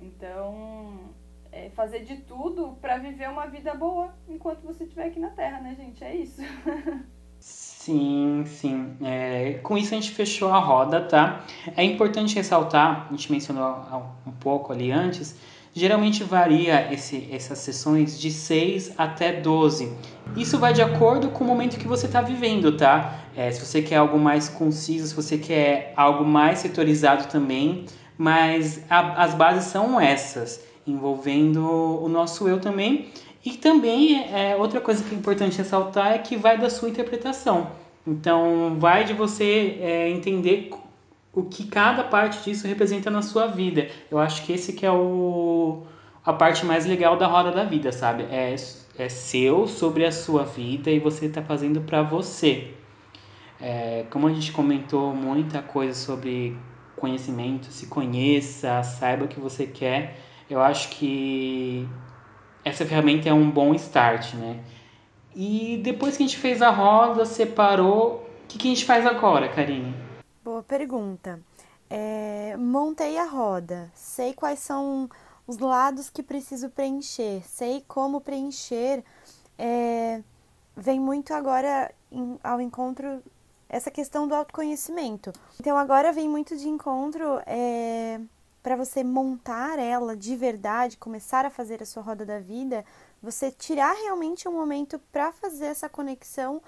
[0.00, 1.14] Então,
[1.52, 5.60] é fazer de tudo para viver uma vida boa enquanto você estiver aqui na Terra,
[5.60, 6.02] né, gente?
[6.02, 6.42] É isso.
[7.44, 8.96] Sim, sim.
[9.02, 11.44] É, com isso a gente fechou a roda, tá?
[11.76, 13.84] É importante ressaltar, a gente mencionou
[14.26, 15.36] um pouco ali antes,
[15.74, 19.92] geralmente varia esse, essas sessões de 6 até 12.
[20.34, 23.18] Isso vai de acordo com o momento que você está vivendo, tá?
[23.36, 27.84] É, se você quer algo mais conciso, se você quer algo mais setorizado também,
[28.16, 31.62] mas a, as bases são essas, envolvendo
[32.02, 33.10] o nosso eu também.
[33.44, 37.70] E também é, outra coisa que é importante ressaltar é que vai da sua interpretação.
[38.06, 40.70] Então vai de você é, entender
[41.32, 43.88] o que cada parte disso representa na sua vida.
[44.10, 45.82] Eu acho que esse que é o
[46.24, 48.22] a parte mais legal da roda da vida, sabe?
[48.30, 48.54] É,
[48.96, 52.72] é seu sobre a sua vida e você está fazendo para você.
[53.60, 56.56] É, como a gente comentou muita coisa sobre
[56.96, 60.18] conhecimento, se conheça, saiba o que você quer.
[60.48, 61.86] Eu acho que
[62.64, 64.58] essa ferramenta é um bom start, né?
[65.34, 69.04] E depois que a gente fez a roda, separou, o que, que a gente faz
[69.04, 69.94] agora, Karine?
[70.44, 71.40] Boa pergunta.
[71.90, 75.08] É, montei a roda, sei quais são
[75.46, 79.04] os lados que preciso preencher, sei como preencher.
[79.58, 80.22] É,
[80.76, 83.22] vem muito agora em, ao encontro
[83.68, 85.32] essa questão do autoconhecimento.
[85.58, 88.20] Então agora vem muito de encontro é,
[88.64, 92.82] para você montar ela de verdade, começar a fazer a sua roda da vida,
[93.22, 96.62] você tirar realmente um momento para fazer essa conexão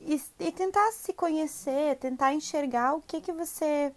[0.00, 3.92] e, e, tentar se conhecer, tentar enxergar o que que você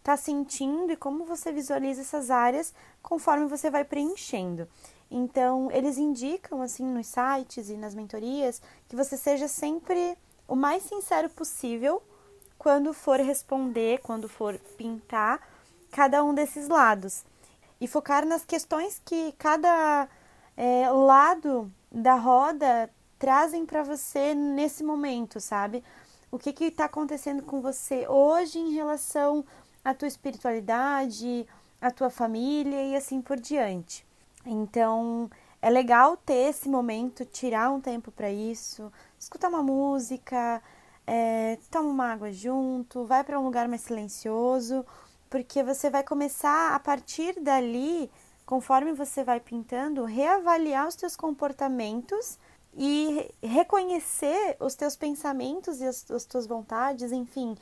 [0.00, 4.68] está sentindo e como você visualiza essas áreas conforme você vai preenchendo.
[5.10, 10.14] Então, eles indicam assim nos sites e nas mentorias que você seja sempre
[10.46, 12.02] o mais sincero possível
[12.58, 15.40] quando for responder, quando for pintar
[15.90, 17.24] cada um desses lados.
[17.80, 20.08] E focar nas questões que cada
[20.56, 25.82] é, lado da roda trazem para você nesse momento, sabe?
[26.30, 29.44] O que está acontecendo com você hoje em relação
[29.84, 31.46] à tua espiritualidade,
[31.80, 34.06] à tua família e assim por diante.
[34.44, 40.62] Então, é legal ter esse momento, tirar um tempo para isso, escutar uma música,
[41.06, 44.86] é, toma uma água junto, vai para um lugar mais silencioso,
[45.30, 48.10] porque você vai começar a partir dali,
[48.44, 52.36] conforme você vai pintando, reavaliar os teus comportamentos
[52.76, 57.54] e reconhecer os teus pensamentos e as, as tuas vontades, enfim,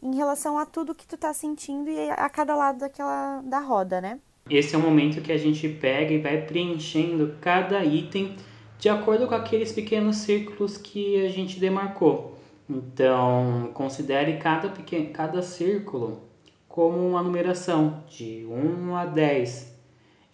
[0.00, 4.00] em relação a tudo que tu tá sentindo e a cada lado daquela da roda,
[4.00, 4.20] né?
[4.48, 8.36] Esse é o momento que a gente pega e vai preenchendo cada item
[8.78, 12.38] de acordo com aqueles pequenos círculos que a gente demarcou.
[12.68, 16.25] Então, considere cada, pequeno, cada círculo
[16.76, 19.74] como uma numeração de 1 a 10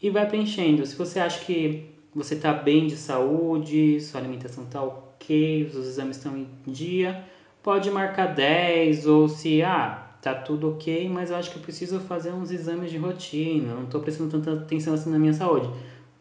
[0.03, 0.85] e vai preenchendo.
[0.85, 6.17] Se você acha que você está bem de saúde, sua alimentação está ok, os exames
[6.17, 7.23] estão em dia,
[7.63, 12.01] pode marcar 10 ou se ah, tá tudo ok, mas eu acho que eu preciso
[12.01, 15.71] fazer uns exames de rotina, não estou prestando tanta atenção assim na minha saúde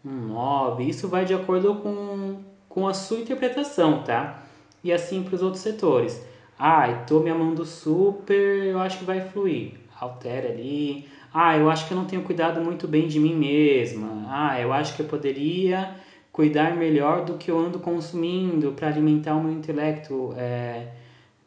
[0.06, 0.84] um 9.
[0.84, 4.44] Isso vai de acordo com, com a sua interpretação, tá?
[4.84, 6.24] E assim para os outros setores.
[6.60, 9.82] Ah, estou me amando super, eu acho que vai fluir.
[10.02, 11.06] Altera ali.
[11.32, 14.26] Ah, eu acho que eu não tenho cuidado muito bem de mim mesma.
[14.28, 15.96] Ah, eu acho que eu poderia
[16.32, 20.34] cuidar melhor do que eu ando consumindo para alimentar o meu intelecto.
[20.36, 20.88] É,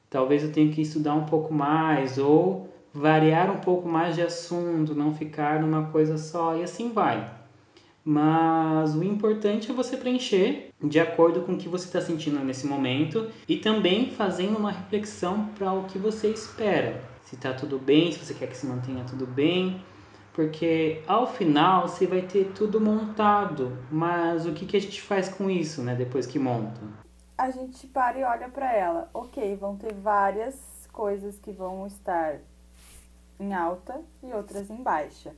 [0.08, 4.94] talvez eu tenha que estudar um pouco mais ou variar um pouco mais de assunto,
[4.94, 7.28] não ficar numa coisa só e assim vai.
[8.04, 12.68] Mas o importante é você preencher de acordo com o que você está sentindo nesse
[12.68, 17.13] momento e também fazendo uma reflexão para o que você espera.
[17.34, 19.84] Se está tudo bem, se você quer que se mantenha tudo bem,
[20.32, 23.76] porque ao final você vai ter tudo montado.
[23.90, 26.80] Mas o que, que a gente faz com isso, né, depois que monta?
[27.36, 29.10] A gente para e olha para ela.
[29.12, 32.36] Ok, vão ter várias coisas que vão estar
[33.40, 35.34] em alta e outras em baixa.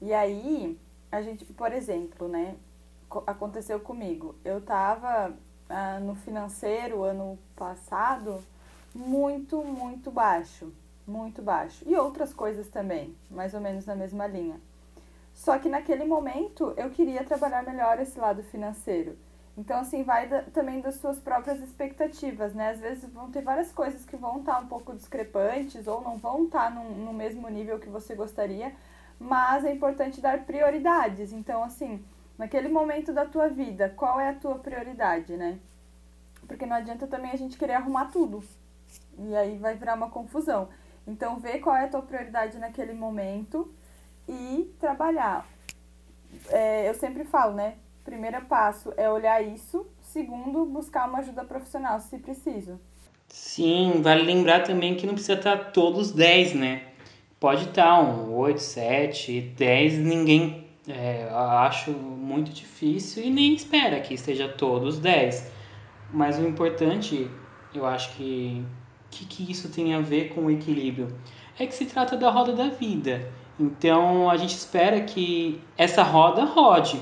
[0.00, 0.78] E aí
[1.10, 2.54] a gente, por exemplo, né,
[3.26, 4.36] aconteceu comigo.
[4.44, 5.34] Eu tava
[5.68, 8.40] ah, no financeiro ano passado
[8.94, 10.72] muito, muito baixo,
[11.06, 11.84] muito baixo.
[11.86, 14.60] E outras coisas também, mais ou menos na mesma linha.
[15.34, 19.16] Só que naquele momento eu queria trabalhar melhor esse lado financeiro.
[19.56, 22.70] Então, assim, vai da, também das suas próprias expectativas, né?
[22.70, 26.16] Às vezes vão ter várias coisas que vão estar tá um pouco discrepantes ou não
[26.16, 28.72] vão estar tá no, mesmo nível que você gostaria,
[29.18, 31.32] mas é importante dar prioridades.
[31.32, 32.02] Então, assim,
[32.38, 35.58] naquele momento da tua vida, qual é a tua prioridade, né?
[36.48, 38.42] Porque não adianta também a gente querer arrumar tudo.
[39.18, 40.68] E aí vai virar uma confusão.
[41.06, 43.72] Então, vê qual é a tua prioridade naquele momento
[44.28, 45.46] e trabalhar.
[46.48, 47.74] É, eu sempre falo, né?
[48.04, 49.86] Primeiro passo é olhar isso.
[50.02, 52.80] Segundo, buscar uma ajuda profissional, se preciso.
[53.28, 56.92] Sim, vale lembrar também que não precisa estar todos 10, né?
[57.42, 64.14] pode estar um 8, 7, 10, ninguém é, acho muito difícil e nem espera que
[64.14, 65.50] esteja todos 10.
[66.12, 67.28] Mas o importante,
[67.74, 68.64] eu acho que,
[69.12, 71.14] que, que isso tem a ver com o equilíbrio,
[71.58, 73.30] é que se trata da roda da vida.
[73.60, 77.00] Então a gente espera que essa roda rode.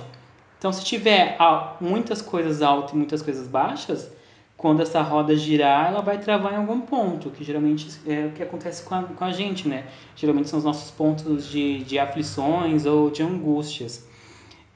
[0.59, 1.39] Então se tiver
[1.81, 4.13] muitas coisas altas e muitas coisas baixas,
[4.57, 8.43] quando essa roda girar, ela vai travar em algum ponto, que geralmente é o que
[8.43, 9.87] acontece com a, com a gente, né?
[10.15, 14.07] Geralmente são os nossos pontos de, de aflições ou de angústias.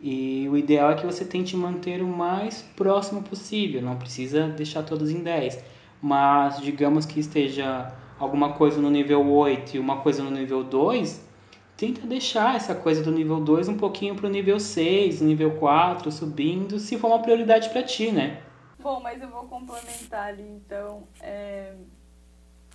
[0.01, 4.85] E o ideal é que você tente manter o mais próximo possível, não precisa deixar
[4.85, 5.62] todos em 10.
[6.05, 11.27] Mas digamos que esteja alguma coisa no nível 8 e uma coisa no nível 2,
[11.79, 16.12] tenta deixar essa coisa do nível 2 um pouquinho para o nível 6, nível 4,
[16.12, 18.43] subindo, se for uma prioridade para ti, né?
[18.79, 21.75] Bom, mas eu vou complementar ali, então, é,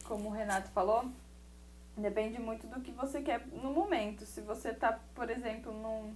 [0.06, 1.06] como o Renato falou,
[1.96, 4.26] depende muito do que você quer no momento.
[4.26, 6.15] Se você tá, por exemplo, num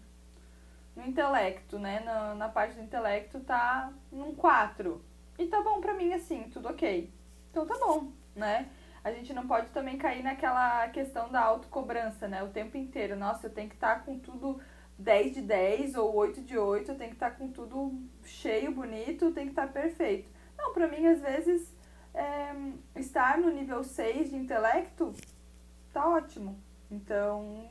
[0.96, 2.00] no intelecto, né?
[2.00, 5.00] Na, na parte do intelecto tá num 4.
[5.38, 7.12] E tá bom pra mim assim, tudo ok.
[7.50, 8.70] Então tá bom, né?
[9.04, 12.42] A gente não pode também cair naquela questão da autocobrança, né?
[12.44, 13.16] O tempo inteiro.
[13.16, 14.62] Nossa, eu tenho que estar tá com tudo
[14.98, 18.72] 10 de 10 ou 8 de 8, eu tenho que estar tá com tudo cheio,
[18.72, 20.30] bonito, tem que estar tá perfeito.
[20.58, 21.76] Não, pra mim, às vezes,
[22.14, 22.54] é,
[22.96, 25.14] estar no nível 6 de intelecto
[25.92, 26.58] tá ótimo.
[26.90, 27.68] Então,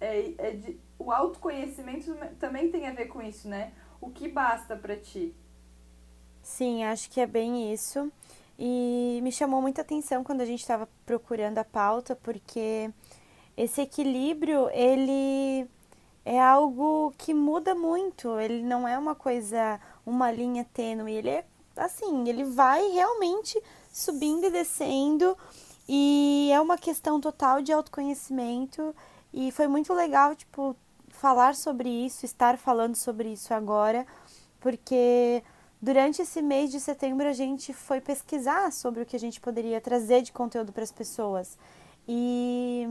[0.00, 3.72] é, é de, o autoconhecimento também tem a ver com isso, né?
[4.00, 5.34] O que basta para ti?
[6.42, 8.10] Sim, acho que é bem isso.
[8.58, 12.90] E me chamou muita atenção quando a gente estava procurando a pauta, porque
[13.56, 15.66] esse equilíbrio, ele
[16.24, 21.44] é algo que muda muito, ele não é uma coisa, uma linha tênue, ele é
[21.76, 25.36] assim, ele vai realmente subindo e descendo,
[25.88, 28.94] e é uma questão total de autoconhecimento,
[29.32, 30.76] e foi muito legal, tipo,
[31.08, 34.06] falar sobre isso, estar falando sobre isso agora,
[34.60, 35.42] porque
[35.82, 39.80] durante esse mês de setembro a gente foi pesquisar sobre o que a gente poderia
[39.80, 41.58] trazer de conteúdo para as pessoas.
[42.06, 42.86] E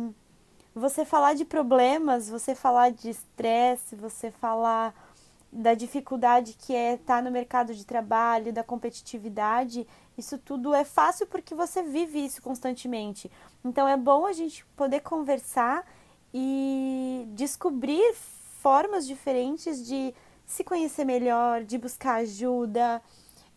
[0.75, 4.93] você falar de problemas, você falar de estresse, você falar
[5.51, 10.83] da dificuldade que é estar tá no mercado de trabalho, da competitividade, isso tudo é
[10.83, 13.31] fácil porque você vive isso constantemente.
[13.63, 15.85] Então é bom a gente poder conversar
[16.33, 18.13] e descobrir
[18.61, 20.13] formas diferentes de
[20.51, 23.01] se conhecer melhor, de buscar ajuda,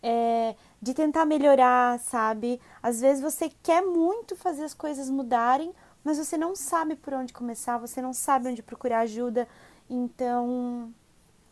[0.01, 2.59] é, de tentar melhorar, sabe?
[2.81, 5.73] Às vezes você quer muito fazer as coisas mudarem,
[6.05, 9.45] mas você não sabe por onde começar, você não sabe onde procurar ajuda.
[9.89, 10.93] Então,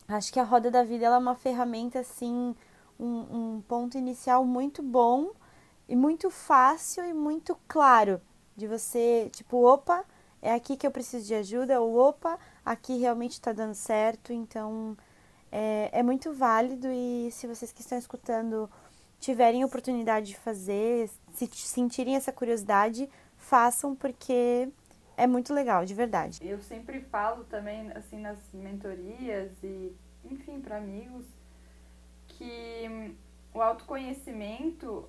[0.08, 2.56] acho que a roda da vida é uma ferramenta assim,
[2.98, 5.32] um, um ponto inicial muito bom
[5.90, 8.22] e muito fácil e muito claro
[8.56, 10.06] de você, tipo, opa,
[10.42, 14.96] é aqui que eu preciso de ajuda, ou opa, aqui realmente está dando certo, então
[15.56, 18.68] é, é muito válido e se vocês que estão escutando
[19.20, 24.68] tiverem oportunidade de fazer, se sentirem essa curiosidade, façam porque
[25.16, 26.40] é muito legal, de verdade.
[26.42, 31.26] Eu sempre falo também, assim, nas mentorias e, enfim, para amigos,
[32.28, 33.16] que
[33.54, 35.08] o autoconhecimento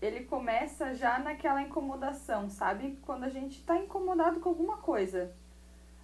[0.00, 3.00] ele começa já naquela incomodação, sabe?
[3.02, 5.34] Quando a gente está incomodado com alguma coisa.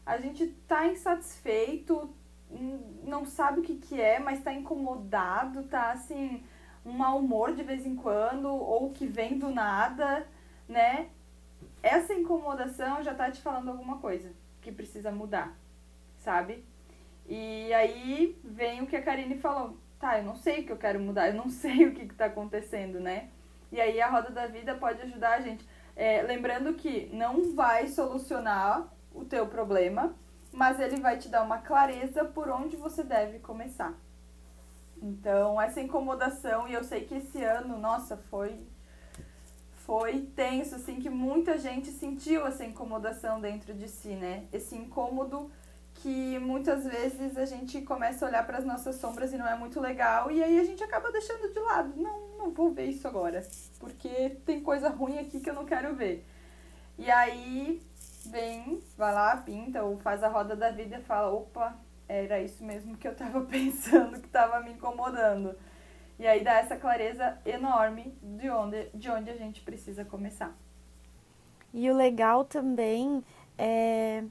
[0.05, 2.13] A gente está insatisfeito,
[3.05, 6.43] não sabe o que, que é, mas está incomodado, tá assim,
[6.85, 10.27] um mau humor de vez em quando, ou que vem do nada,
[10.69, 11.09] né?
[11.83, 15.57] Essa incomodação já tá te falando alguma coisa que precisa mudar,
[16.19, 16.65] sabe?
[17.27, 19.77] E aí vem o que a Karine falou.
[19.99, 22.15] Tá, eu não sei o que eu quero mudar, eu não sei o que, que
[22.15, 23.29] tá acontecendo, né?
[23.71, 25.65] E aí a roda da vida pode ajudar a gente.
[25.95, 30.15] É, lembrando que não vai solucionar o teu problema,
[30.53, 33.95] mas ele vai te dar uma clareza por onde você deve começar.
[35.01, 38.61] Então, essa incomodação, e eu sei que esse ano, nossa, foi
[39.89, 44.47] foi tenso, assim, que muita gente sentiu essa incomodação dentro de si, né?
[44.53, 45.51] Esse incômodo
[45.95, 49.57] que muitas vezes a gente começa a olhar para as nossas sombras e não é
[49.57, 51.93] muito legal e aí a gente acaba deixando de lado.
[51.97, 53.43] Não, não vou ver isso agora,
[53.81, 56.27] porque tem coisa ruim aqui que eu não quero ver.
[56.99, 57.81] E aí
[58.31, 61.77] vem, vai lá, pinta ou faz a roda da vida e fala: opa,
[62.09, 65.55] era isso mesmo que eu estava pensando, que estava me incomodando.
[66.19, 70.57] E aí dá essa clareza enorme de onde, de onde a gente precisa começar.
[71.73, 73.25] E o legal também
[73.57, 74.25] é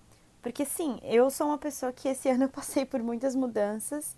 [0.48, 4.16] porque sim, eu sou uma pessoa que esse ano eu passei por muitas mudanças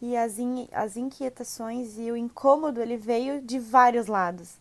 [0.00, 4.58] e as, in, as inquietações e o incômodo ele veio de vários lados.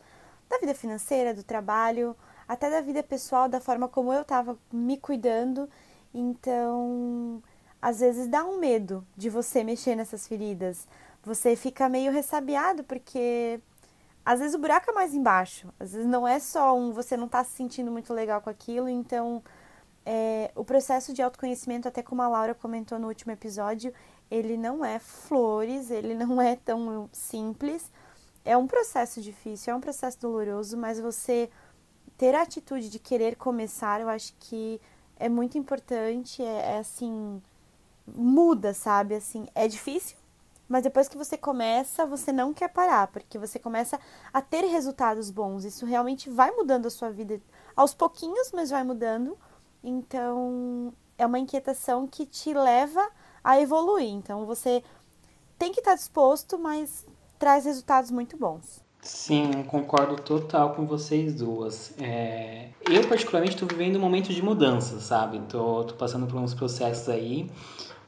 [0.49, 2.15] Da vida financeira, do trabalho,
[2.49, 5.69] até da vida pessoal, da forma como eu estava me cuidando.
[6.11, 7.43] Então,
[7.79, 10.87] às vezes dá um medo de você mexer nessas feridas.
[11.23, 13.61] Você fica meio ressabiado porque
[14.25, 15.71] às vezes o buraco é mais embaixo.
[15.79, 18.89] Às vezes não é só um você não está se sentindo muito legal com aquilo,
[18.89, 19.43] então
[20.03, 23.93] é, o processo de autoconhecimento, até como a Laura comentou no último episódio,
[24.31, 27.91] ele não é flores, ele não é tão simples.
[28.43, 31.49] é um processo difícil, é um processo doloroso, mas você
[32.19, 34.79] ter a atitude de querer começar, eu acho que
[35.15, 37.41] é muito importante, é, é assim,
[38.05, 39.15] muda, sabe?
[39.15, 40.17] Assim, é difícil,
[40.67, 43.97] mas depois que você começa, você não quer parar, porque você começa
[44.33, 45.63] a ter resultados bons.
[45.63, 47.41] Isso realmente vai mudando a sua vida
[47.73, 49.37] aos pouquinhos, mas vai mudando.
[49.81, 53.09] Então, é uma inquietação que te leva
[53.41, 54.09] a evoluir.
[54.09, 54.83] Então, você
[55.57, 57.07] tem que estar disposto, mas
[57.39, 58.88] traz resultados muito bons.
[59.01, 61.93] Sim, concordo total com vocês duas.
[61.99, 62.67] É...
[62.89, 65.39] Eu, particularmente, estou vivendo um momento de mudança, sabe?
[65.47, 67.49] Tô passando por uns processos aí,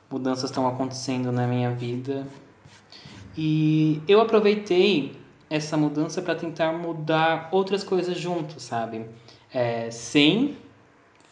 [0.10, 2.28] mudanças estão acontecendo na minha vida.
[3.38, 5.16] E eu aproveitei
[5.50, 9.06] essa mudança para tentar mudar outras coisas junto, sabe?
[9.54, 10.58] É, sem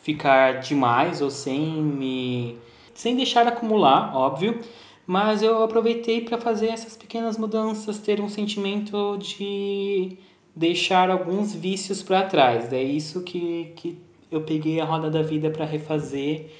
[0.01, 2.57] ficar demais ou sem me.
[2.93, 4.61] sem deixar acumular, óbvio
[5.09, 10.19] mas eu aproveitei para fazer essas pequenas mudanças, ter um sentimento de
[10.55, 12.71] deixar alguns vícios para trás.
[12.71, 13.99] É isso que, que
[14.29, 16.51] eu peguei a roda da vida para refazer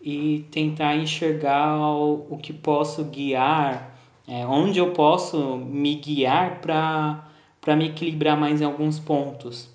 [0.00, 3.94] e tentar enxergar o, o que posso guiar,
[4.26, 9.68] é, onde eu posso me guiar para me equilibrar mais em alguns pontos.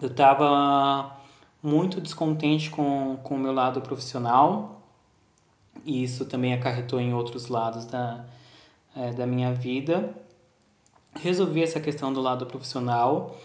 [0.00, 1.14] Eu estava
[1.62, 4.75] muito descontente com, com o meu lado profissional,
[5.84, 8.24] e isso também acarretou em outros lados da,
[8.94, 10.14] é, da minha vida.
[11.14, 13.36] Resolvi essa questão do lado profissional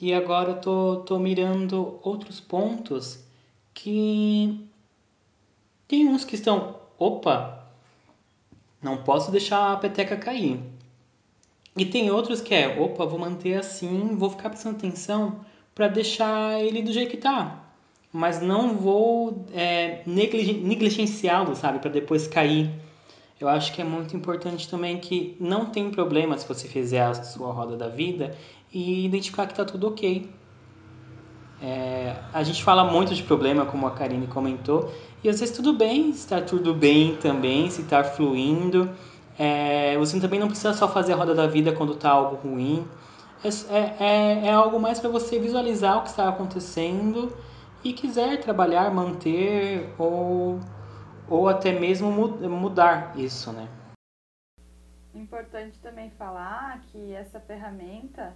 [0.00, 3.24] e agora tô, tô mirando outros pontos
[3.74, 4.68] que
[5.88, 7.66] tem uns que estão, opa,
[8.82, 10.60] não posso deixar a peteca cair.
[11.76, 15.40] E tem outros que é, opa, vou manter assim, vou ficar prestando atenção
[15.74, 17.65] para deixar ele do jeito que tá
[18.16, 22.70] mas não vou é, negligenciá-lo, sabe, para depois cair.
[23.38, 27.12] Eu acho que é muito importante também que não tem problema se você fizer a
[27.12, 28.34] sua roda da vida
[28.72, 30.30] e identificar que está tudo ok.
[31.60, 34.90] É, a gente fala muito de problema, como a Karine comentou,
[35.22, 38.88] e às vezes tudo bem estar tudo bem também, se estar fluindo.
[39.38, 42.86] É, você também não precisa só fazer a roda da vida quando está algo ruim.
[43.44, 47.30] É, é, é, é algo mais para você visualizar o que está acontecendo
[47.86, 50.58] e quiser trabalhar, manter ou,
[51.28, 53.68] ou até mesmo mudar isso, né?
[55.14, 58.34] Importante também falar que essa ferramenta,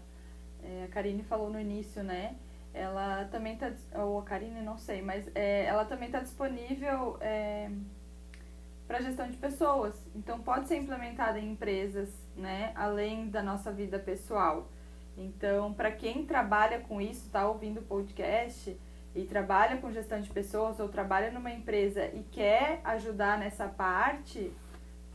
[0.63, 2.37] é, a Karine falou no início, né?
[2.73, 7.69] Ela também está, ou a Karine, não sei, mas é, ela também está disponível é,
[8.87, 10.01] para gestão de pessoas.
[10.15, 12.71] Então pode ser implementada em empresas, né?
[12.77, 14.69] Além da nossa vida pessoal.
[15.17, 18.79] Então, para quem trabalha com isso, está ouvindo o podcast,
[19.15, 24.53] e trabalha com gestão de pessoas ou trabalha numa empresa e quer ajudar nessa parte,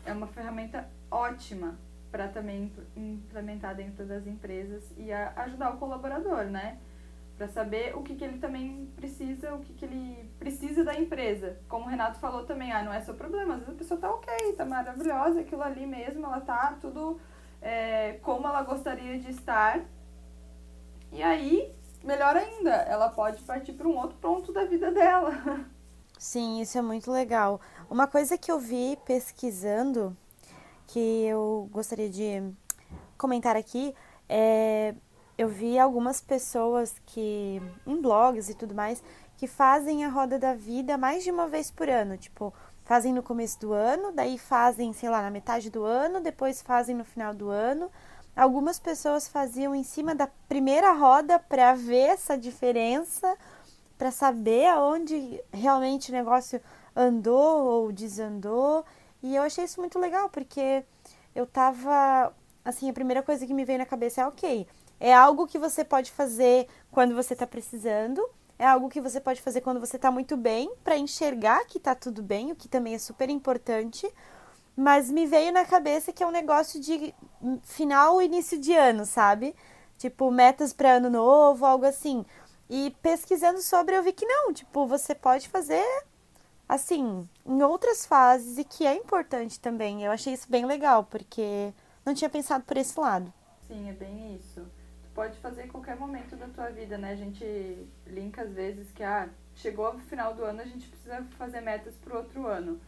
[0.06, 1.78] é uma ferramenta ótima
[2.12, 6.78] para também implementar dentro das empresas e ajudar o colaborador, né?
[7.38, 11.58] Para saber o que, que ele também precisa, o que, que ele precisa da empresa.
[11.68, 14.10] Como o Renato falou também, ah, não é seu problema, às vezes a pessoa tá
[14.10, 17.20] ok, tá maravilhosa, aquilo ali mesmo, ela tá tudo
[17.62, 19.82] é, como ela gostaria de estar.
[21.12, 21.74] E aí
[22.06, 25.66] melhor ainda, ela pode partir para um outro ponto da vida dela.
[26.18, 27.60] Sim, isso é muito legal.
[27.89, 30.16] Uma coisa que eu vi pesquisando,
[30.88, 32.41] que eu gostaria de
[33.18, 33.93] comentar aqui,
[34.30, 34.95] é
[35.38, 39.03] eu vi algumas pessoas que em blogs e tudo mais
[39.38, 42.53] que fazem a roda da vida mais de uma vez por ano, tipo,
[42.86, 46.95] fazem no começo do ano, daí fazem, sei lá, na metade do ano, depois fazem
[46.95, 47.91] no final do ano,
[48.36, 53.38] Algumas pessoas faziam em cima da primeira roda para ver essa diferença,
[53.98, 56.62] para saber aonde realmente o negócio
[56.94, 58.84] andou ou desandou.
[59.24, 60.84] E eu achei isso muito legal, porque
[61.34, 62.34] eu tava.
[62.64, 64.68] Assim, a primeira coisa que me veio na cabeça é: ok,
[65.00, 68.22] é algo que você pode fazer quando você está precisando,
[68.60, 71.96] é algo que você pode fazer quando você está muito bem, para enxergar que está
[71.96, 74.12] tudo bem, o que também é super importante.
[74.76, 77.14] Mas me veio na cabeça que é um negócio de
[77.64, 79.56] final início de ano, sabe?
[79.98, 82.26] Tipo, metas para ano novo, algo assim.
[82.70, 85.86] E pesquisando sobre, eu vi que não, tipo, você pode fazer
[86.68, 90.04] assim, em outras fases e que é importante também.
[90.04, 91.72] Eu achei isso bem legal, porque
[92.06, 93.32] não tinha pensado por esse lado.
[93.68, 94.62] Sim, é bem isso.
[95.04, 97.12] Tu pode fazer em qualquer momento da tua vida, né?
[97.12, 101.24] A gente linka às vezes que ah, chegou ao final do ano, a gente precisa
[101.38, 102.80] fazer metas pro outro ano.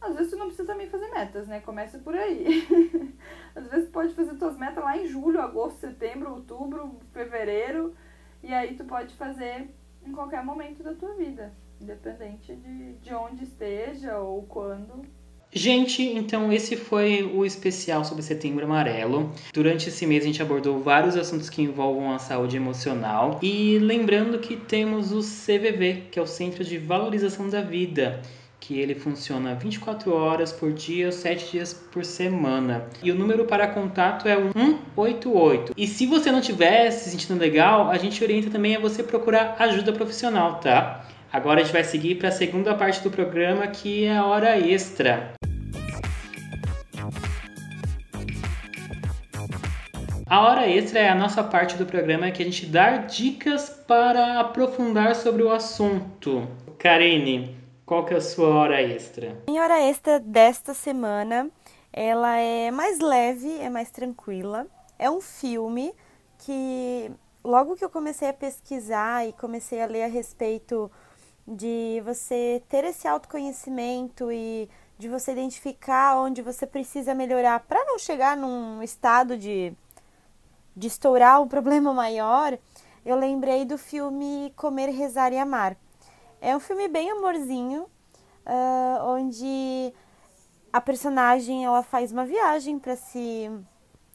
[0.00, 1.60] Às vezes tu não precisa também fazer metas, né?
[1.60, 2.66] Começa por aí.
[3.54, 7.94] Às vezes tu pode fazer tuas metas lá em julho, agosto, setembro, outubro, fevereiro.
[8.42, 9.68] E aí tu pode fazer
[10.04, 11.52] em qualquer momento da tua vida.
[11.80, 15.02] Independente de, de onde esteja ou quando.
[15.52, 19.32] Gente, então esse foi o especial sobre Setembro Amarelo.
[19.52, 23.40] Durante esse mês a gente abordou vários assuntos que envolvam a saúde emocional.
[23.42, 28.22] E lembrando que temos o CVV, que é o Centro de Valorização da Vida,
[28.60, 32.84] que ele funciona 24 horas por dia, 7 dias por semana.
[33.02, 35.72] E o número para contato é o 188.
[35.76, 39.56] E se você não estiver se sentindo legal, a gente orienta também a você procurar
[39.58, 41.06] ajuda profissional, tá?
[41.32, 44.58] Agora a gente vai seguir para a segunda parte do programa, que é a hora
[44.58, 45.32] extra.
[50.26, 54.38] A hora extra é a nossa parte do programa que a gente dá dicas para
[54.38, 56.46] aprofundar sobre o assunto.
[56.78, 57.59] Karine,
[57.90, 59.36] qual que é a sua hora extra?
[59.48, 61.50] Minha hora extra desta semana,
[61.92, 64.64] ela é mais leve, é mais tranquila.
[64.96, 65.92] É um filme
[66.38, 67.10] que
[67.42, 70.88] logo que eu comecei a pesquisar e comecei a ler a respeito
[71.44, 77.98] de você ter esse autoconhecimento e de você identificar onde você precisa melhorar para não
[77.98, 79.72] chegar num estado de
[80.76, 82.56] de estourar um problema maior,
[83.04, 85.76] eu lembrei do filme Comer, Rezar e Amar.
[86.40, 89.92] É um filme bem amorzinho, uh, onde
[90.72, 93.50] a personagem ela faz uma viagem para se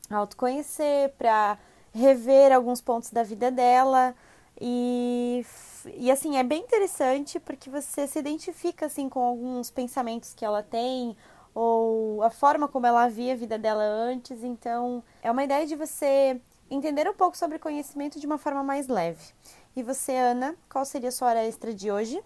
[0.09, 1.57] autoconhecer, para
[1.93, 4.15] rever alguns pontos da vida dela
[4.59, 5.45] e
[5.93, 10.63] e assim é bem interessante porque você se identifica assim com alguns pensamentos que ela
[10.63, 11.15] tem
[11.53, 14.43] ou a forma como ela via a vida dela antes.
[14.43, 18.88] Então, é uma ideia de você entender um pouco sobre conhecimento de uma forma mais
[18.89, 19.34] leve.
[19.76, 22.23] E você, Ana, qual seria a sua hora extra de hoje?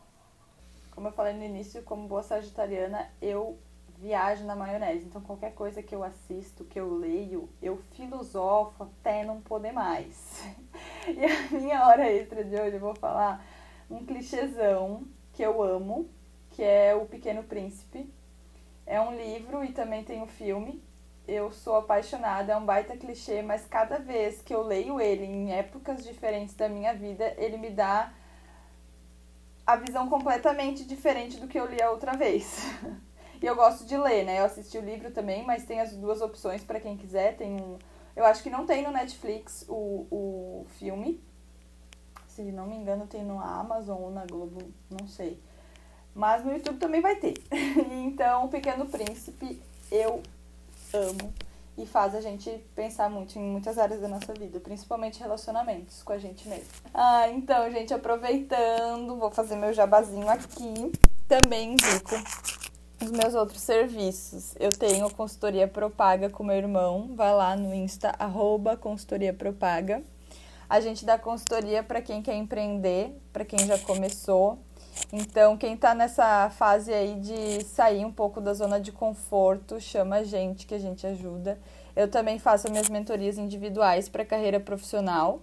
[0.91, 3.58] Como eu falei no início, como boa sagitariana, eu
[3.97, 5.06] viajo na maionese.
[5.06, 10.43] Então, qualquer coisa que eu assisto, que eu leio, eu filosofo até não poder mais.
[11.08, 13.43] E a minha hora extra de hoje eu vou falar
[13.89, 16.08] um clichêzão que eu amo,
[16.52, 18.08] que é O Pequeno Príncipe.
[18.86, 20.84] É um livro e também tem um filme
[21.30, 25.52] eu sou apaixonada, é um baita clichê, mas cada vez que eu leio ele em
[25.52, 28.12] épocas diferentes da minha vida, ele me dá
[29.66, 32.66] a visão completamente diferente do que eu li a outra vez.
[33.40, 34.40] e eu gosto de ler, né?
[34.40, 37.38] Eu assisti o livro também, mas tem as duas opções para quem quiser.
[37.38, 37.78] Tem um.
[38.16, 41.24] Eu acho que não tem no Netflix o, o filme.
[42.28, 44.60] Se não me engano, tem no Amazon ou na Globo,
[44.90, 45.40] não sei.
[46.16, 47.36] Mas no YouTube também vai ter.
[47.92, 49.62] então, O Pequeno Príncipe,
[49.92, 50.24] eu
[50.94, 51.34] amo
[51.78, 56.12] e faz a gente pensar muito em muitas áreas da nossa vida, principalmente relacionamentos com
[56.12, 56.68] a gente mesmo.
[56.94, 60.92] Ah, então, gente, aproveitando, vou fazer meu jabazinho aqui.
[61.26, 62.16] Também indico
[63.02, 64.56] os meus outros serviços.
[64.60, 70.04] Eu tenho consultoria Propaga com meu irmão, vai lá no Insta arroba consultoria Propaga.
[70.70, 74.60] A gente dá consultoria para quem quer empreender, para quem já começou,
[75.12, 80.18] então, quem está nessa fase aí de sair um pouco da zona de conforto, chama
[80.18, 81.60] a gente que a gente ajuda.
[81.95, 85.41] Eu também faço minhas mentorias individuais para carreira profissional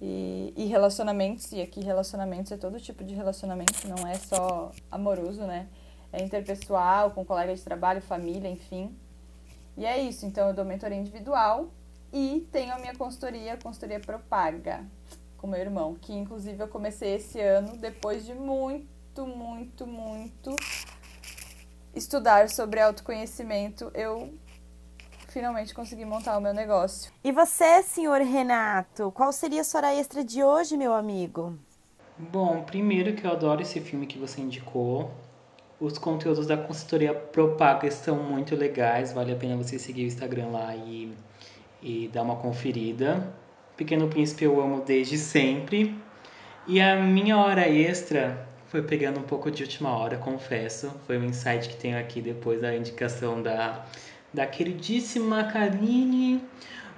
[0.00, 1.52] e, e, relacionamentos.
[1.52, 5.68] E aqui, relacionamentos é todo tipo de relacionamento, não é só amoroso, né?
[6.12, 8.96] É interpessoal, com colega de trabalho, família, enfim.
[9.76, 10.26] E é isso.
[10.26, 11.68] Então, eu dou mentoria individual
[12.12, 14.84] e tenho a minha consultoria, consultoria Propaga
[15.44, 20.56] com meu irmão, que inclusive eu comecei esse ano depois de muito, muito, muito
[21.94, 24.32] estudar sobre autoconhecimento, eu
[25.28, 27.12] finalmente consegui montar o meu negócio.
[27.22, 31.58] E você, senhor Renato, qual seria a sua hora extra de hoje, meu amigo?
[32.16, 35.10] Bom, primeiro que eu adoro esse filme que você indicou.
[35.78, 40.48] Os conteúdos da consultoria Propaga estão muito legais, vale a pena você seguir o Instagram
[40.48, 41.14] lá e,
[41.82, 43.43] e dar uma conferida.
[43.76, 45.94] Pequeno Príncipe eu amo desde sempre.
[46.66, 50.92] E a minha hora extra foi pegando um pouco de última hora, confesso.
[51.06, 53.84] Foi um insight que tenho aqui depois da indicação da,
[54.32, 56.40] da queridíssima Karine.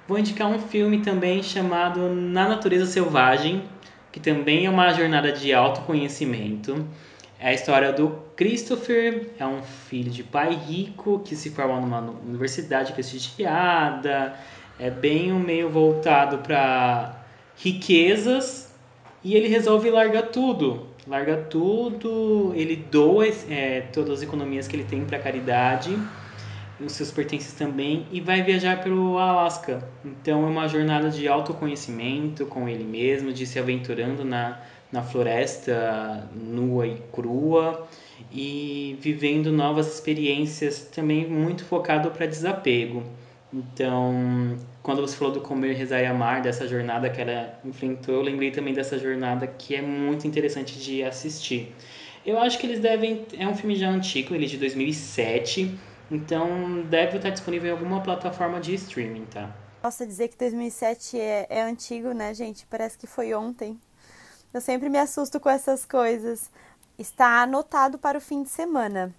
[0.07, 3.63] Vou indicar um filme também chamado Na Natureza Selvagem,
[4.11, 6.87] que também é uma jornada de autoconhecimento.
[7.39, 11.99] É a história do Christopher, é um filho de pai rico que se forma numa
[11.99, 14.35] universidade prestigiada
[14.79, 17.25] é bem um meio voltado para
[17.57, 18.73] riquezas
[19.23, 20.87] e ele resolve largar tudo.
[21.07, 25.97] Larga tudo, ele doa é, todas as economias que ele tem para caridade,
[26.81, 29.87] os seus pertences também, e vai viajar pelo Alasca.
[30.03, 34.59] Então é uma jornada de autoconhecimento com ele mesmo, de se aventurando na,
[34.91, 37.87] na floresta nua e crua
[38.31, 43.03] e vivendo novas experiências, também muito focado para desapego.
[43.53, 48.21] Então, quando você falou do Comer, Rezar e Amar, dessa jornada que ela enfrentou, eu
[48.21, 51.73] lembrei também dessa jornada que é muito interessante de assistir.
[52.25, 53.25] Eu acho que eles devem.
[53.37, 55.77] É um filme já antigo, ele é de 2007.
[56.11, 59.55] Então deve estar disponível em alguma plataforma de streaming, tá?
[59.81, 62.65] Posso dizer que 2007 é, é antigo, né, gente?
[62.65, 63.79] Parece que foi ontem.
[64.53, 66.49] Eu sempre me assusto com essas coisas.
[66.97, 69.13] Está anotado para o fim de semana.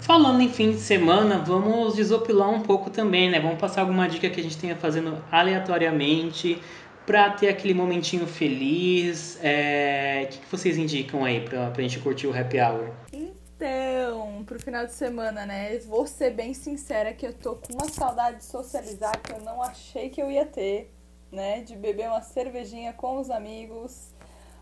[0.00, 3.40] Falando em fim de semana, vamos desopilar um pouco também, né?
[3.40, 6.60] Vamos passar alguma dica que a gente tenha fazendo aleatoriamente
[7.06, 9.38] para ter aquele momentinho feliz.
[9.42, 10.24] É...
[10.24, 12.90] O que, que vocês indicam aí para a gente curtir o happy hour?
[13.12, 15.78] Então, pro final de semana, né?
[15.78, 19.62] Vou ser bem sincera que eu tô com uma saudade de socializar que eu não
[19.62, 20.92] achei que eu ia ter,
[21.30, 21.60] né?
[21.60, 24.12] De beber uma cervejinha com os amigos.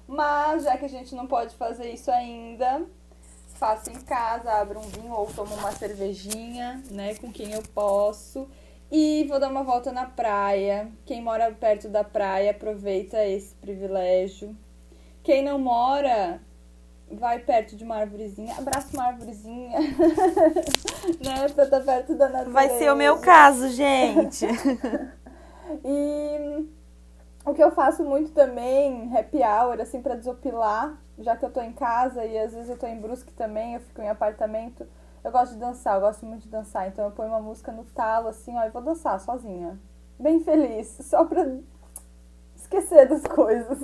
[0.07, 2.83] Mas já que a gente não pode fazer isso ainda,
[3.63, 8.49] faço em casa, abro um vinho ou tomo uma cervejinha, né, com quem eu posso.
[8.91, 10.91] E vou dar uma volta na praia.
[11.07, 14.57] Quem mora perto da praia, aproveita esse privilégio.
[15.23, 16.41] Quem não mora,
[17.09, 19.79] vai perto de uma árvorezinha, abraça uma árvorezinha,
[21.25, 22.51] né, pra estar perto da natureza.
[22.51, 24.45] Vai ser o meu caso, gente.
[25.85, 26.67] e
[27.45, 31.61] o que eu faço muito também, happy hour, assim, pra desopilar, já que eu tô
[31.61, 34.87] em casa e às vezes eu tô em Brusque também, eu fico em apartamento,
[35.25, 36.89] eu gosto de dançar, eu gosto muito de dançar.
[36.89, 39.79] Então eu ponho uma música no talo, assim, ó, e vou dançar sozinha.
[40.19, 41.47] Bem feliz, só pra
[42.57, 43.79] esquecer das coisas.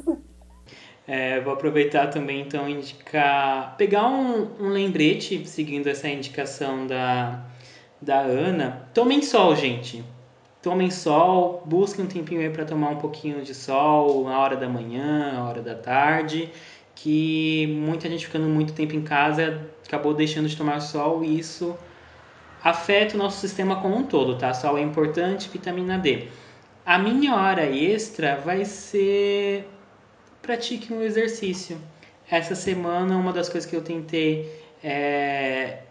[1.06, 3.76] É, vou aproveitar também, então, indicar.
[3.76, 7.44] Pegar um, um lembrete, seguindo essa indicação da,
[8.02, 8.88] da Ana.
[8.92, 10.04] Tomem sol, gente.
[10.60, 14.68] Tomem sol, busquem um tempinho aí para tomar um pouquinho de sol na hora da
[14.68, 16.50] manhã, na hora da tarde
[17.02, 21.76] que muita gente ficando muito tempo em casa acabou deixando de tomar sol e isso
[22.62, 24.52] afeta o nosso sistema como um todo, tá?
[24.52, 26.26] Sol é importante, vitamina D.
[26.84, 29.68] A minha hora extra vai ser
[30.42, 31.80] pratique um exercício.
[32.28, 34.50] Essa semana uma das coisas que eu tentei
[34.82, 35.82] é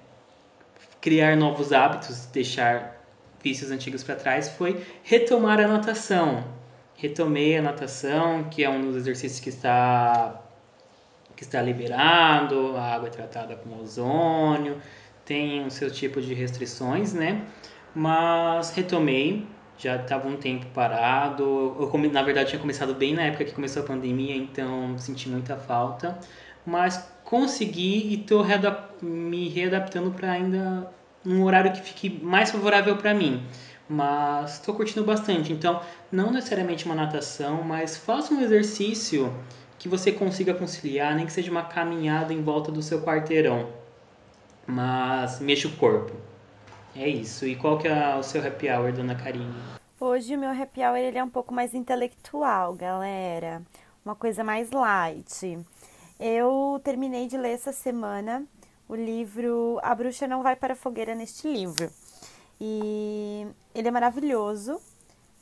[1.00, 3.02] criar novos hábitos, deixar
[3.42, 6.44] vícios antigos para trás foi retomar a natação.
[6.98, 10.44] Retomei a natação, que é um dos exercícios que está
[11.38, 14.82] que está liberado, a água é tratada com ozônio,
[15.24, 17.44] tem o seu tipo de restrições, né?
[17.94, 19.46] Mas retomei,
[19.78, 21.44] já estava um tempo parado.
[21.44, 25.56] Eu, na verdade, tinha começado bem na época que começou a pandemia, então senti muita
[25.56, 26.18] falta.
[26.66, 30.92] Mas consegui e estou readap me readaptando para ainda
[31.26, 33.44] um horário que fique mais favorável para mim.
[33.88, 35.54] Mas estou curtindo bastante.
[35.54, 35.82] Então,
[36.12, 39.32] não necessariamente uma natação, mas faça um exercício
[39.88, 43.70] que você consiga conciliar, nem que seja uma caminhada em volta do seu quarteirão.
[44.68, 46.12] Mas mexa o corpo.
[46.94, 47.48] É isso.
[47.48, 49.56] E qual que é o seu happy hour, dona Karine?
[50.00, 53.62] Hoje o meu happy hour ele é um pouco mais intelectual, galera.
[54.04, 55.58] Uma coisa mais light.
[56.20, 58.44] Eu terminei de ler essa semana
[58.90, 61.90] o livro A Bruxa Não Vai para a Fogueira neste livro.
[62.60, 64.82] E ele é maravilhoso.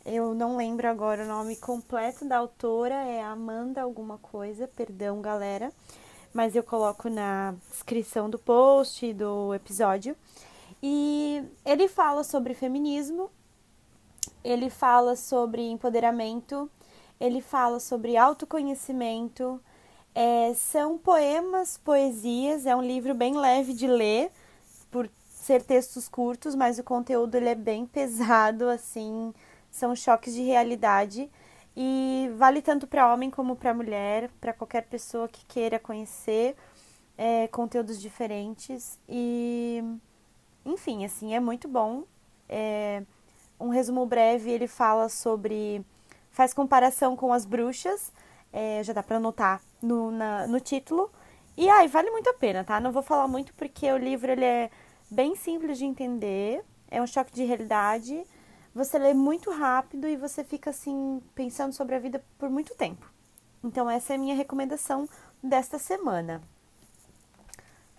[0.06, 5.74] Eu não lembro agora o nome completo da autora, é Amanda alguma coisa, perdão, galera,
[6.32, 10.16] mas eu coloco na descrição do post do episódio.
[10.82, 13.32] E ele fala sobre feminismo,
[14.44, 16.70] ele fala sobre empoderamento,
[17.20, 19.60] ele fala sobre autoconhecimento.
[20.14, 24.32] É, são poemas, poesias, é um livro bem leve de ler,
[24.92, 29.34] por ser textos curtos, mas o conteúdo ele é bem pesado, assim,
[29.76, 31.30] são choques de realidade
[31.76, 36.56] e vale tanto para homem como para mulher, para qualquer pessoa que queira conhecer
[37.18, 39.84] é, conteúdos diferentes e
[40.66, 42.04] enfim, assim é muito bom.
[42.48, 43.04] É,
[43.60, 45.86] um resumo breve ele fala sobre
[46.32, 48.14] faz comparação com as bruxas,
[48.54, 51.12] é, já dá para anotar no, na, no título.
[51.58, 52.80] E aí, vale muito a pena, tá?
[52.80, 54.70] Não vou falar muito porque o livro ele é
[55.12, 58.26] bem simples de entender, é um choque de realidade
[58.76, 63.10] você lê muito rápido e você fica assim pensando sobre a vida por muito tempo.
[63.64, 65.08] Então essa é a minha recomendação
[65.42, 66.42] desta semana.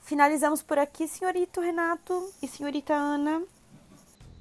[0.02, 3.42] Finalizamos por aqui, senhorito Renato e senhorita Ana.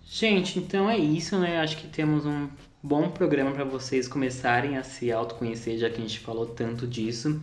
[0.05, 1.59] Gente, então é isso, né?
[1.61, 2.49] Acho que temos um
[2.83, 7.41] bom programa para vocês começarem a se autoconhecer, já que a gente falou tanto disso.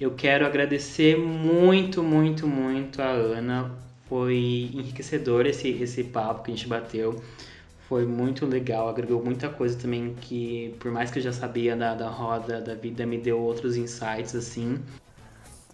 [0.00, 3.78] Eu quero agradecer muito, muito, muito a Ana.
[4.08, 7.22] Foi enriquecedor esse, esse papo que a gente bateu
[7.90, 11.92] foi muito legal, agregou muita coisa também que, por mais que eu já sabia da,
[11.92, 14.80] da roda da vida, me deu outros insights, assim.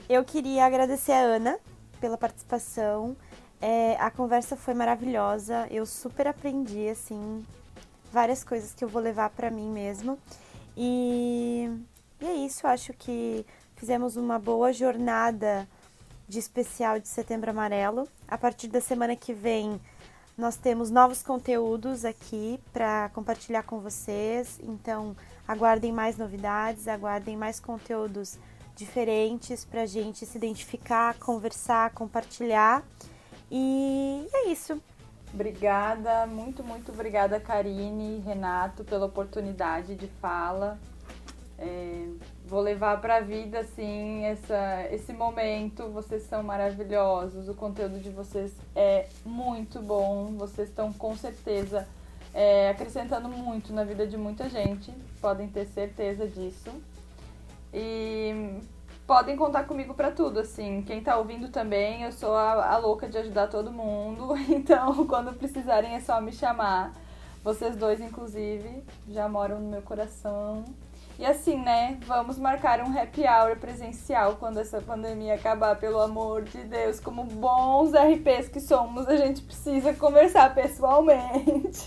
[0.08, 1.58] Eu queria agradecer a Ana
[2.00, 3.14] pela participação.
[3.60, 7.44] É, a conversa foi maravilhosa, eu super aprendi, assim,
[8.10, 10.18] várias coisas que eu vou levar para mim mesmo.
[10.74, 11.68] E,
[12.18, 13.44] e é isso, acho que
[13.74, 15.68] fizemos uma boa jornada
[16.26, 18.08] de especial de Setembro Amarelo.
[18.26, 19.78] A partir da semana que vem,
[20.36, 24.60] nós temos novos conteúdos aqui para compartilhar com vocês.
[24.62, 25.16] Então,
[25.48, 28.38] aguardem mais novidades, aguardem mais conteúdos
[28.74, 32.84] diferentes para a gente se identificar, conversar, compartilhar.
[33.50, 34.80] E é isso.
[35.32, 40.78] Obrigada, muito, muito obrigada, Karine, Renato, pela oportunidade de fala.
[41.58, 42.08] É,
[42.46, 45.88] vou levar para a vida assim essa, esse momento.
[45.90, 50.32] Vocês são maravilhosos, o conteúdo de vocês é muito bom.
[50.38, 51.86] Vocês estão com certeza
[52.32, 56.70] é, acrescentando muito na vida de muita gente, podem ter certeza disso.
[57.72, 58.60] E
[59.06, 60.82] podem contar comigo para tudo, assim.
[60.82, 64.34] Quem tá ouvindo também, eu sou a, a louca de ajudar todo mundo.
[64.48, 66.92] Então, quando precisarem é só me chamar.
[67.42, 70.64] Vocês dois, inclusive, já moram no meu coração.
[71.18, 71.96] E assim, né?
[72.06, 77.00] Vamos marcar um happy hour presencial quando essa pandemia acabar, pelo amor de Deus.
[77.00, 81.86] Como bons RPs que somos, a gente precisa conversar pessoalmente.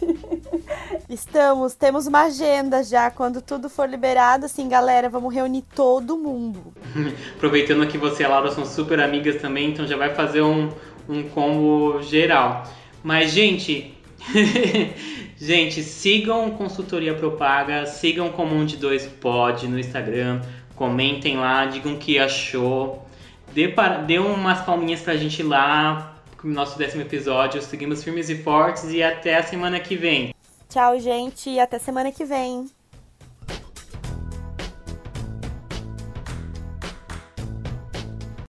[1.07, 3.11] Estamos, temos uma agenda já.
[3.11, 6.73] Quando tudo for liberado, assim, galera, vamos reunir todo mundo.
[7.37, 10.71] Aproveitando que você e a Laura são super amigas também, então já vai fazer um,
[11.07, 12.63] um combo geral.
[13.03, 13.98] Mas, gente.
[15.39, 20.41] Gente, sigam Consultoria Propaga, sigam Comum de Dois Pod no Instagram,
[20.75, 23.05] comentem lá, digam o que achou,
[23.53, 27.61] dê, para, dê umas palminhas pra gente lá no nosso décimo episódio.
[27.61, 30.33] Seguimos firmes e fortes e até a semana que vem.
[30.69, 32.69] Tchau, gente, e até semana que vem.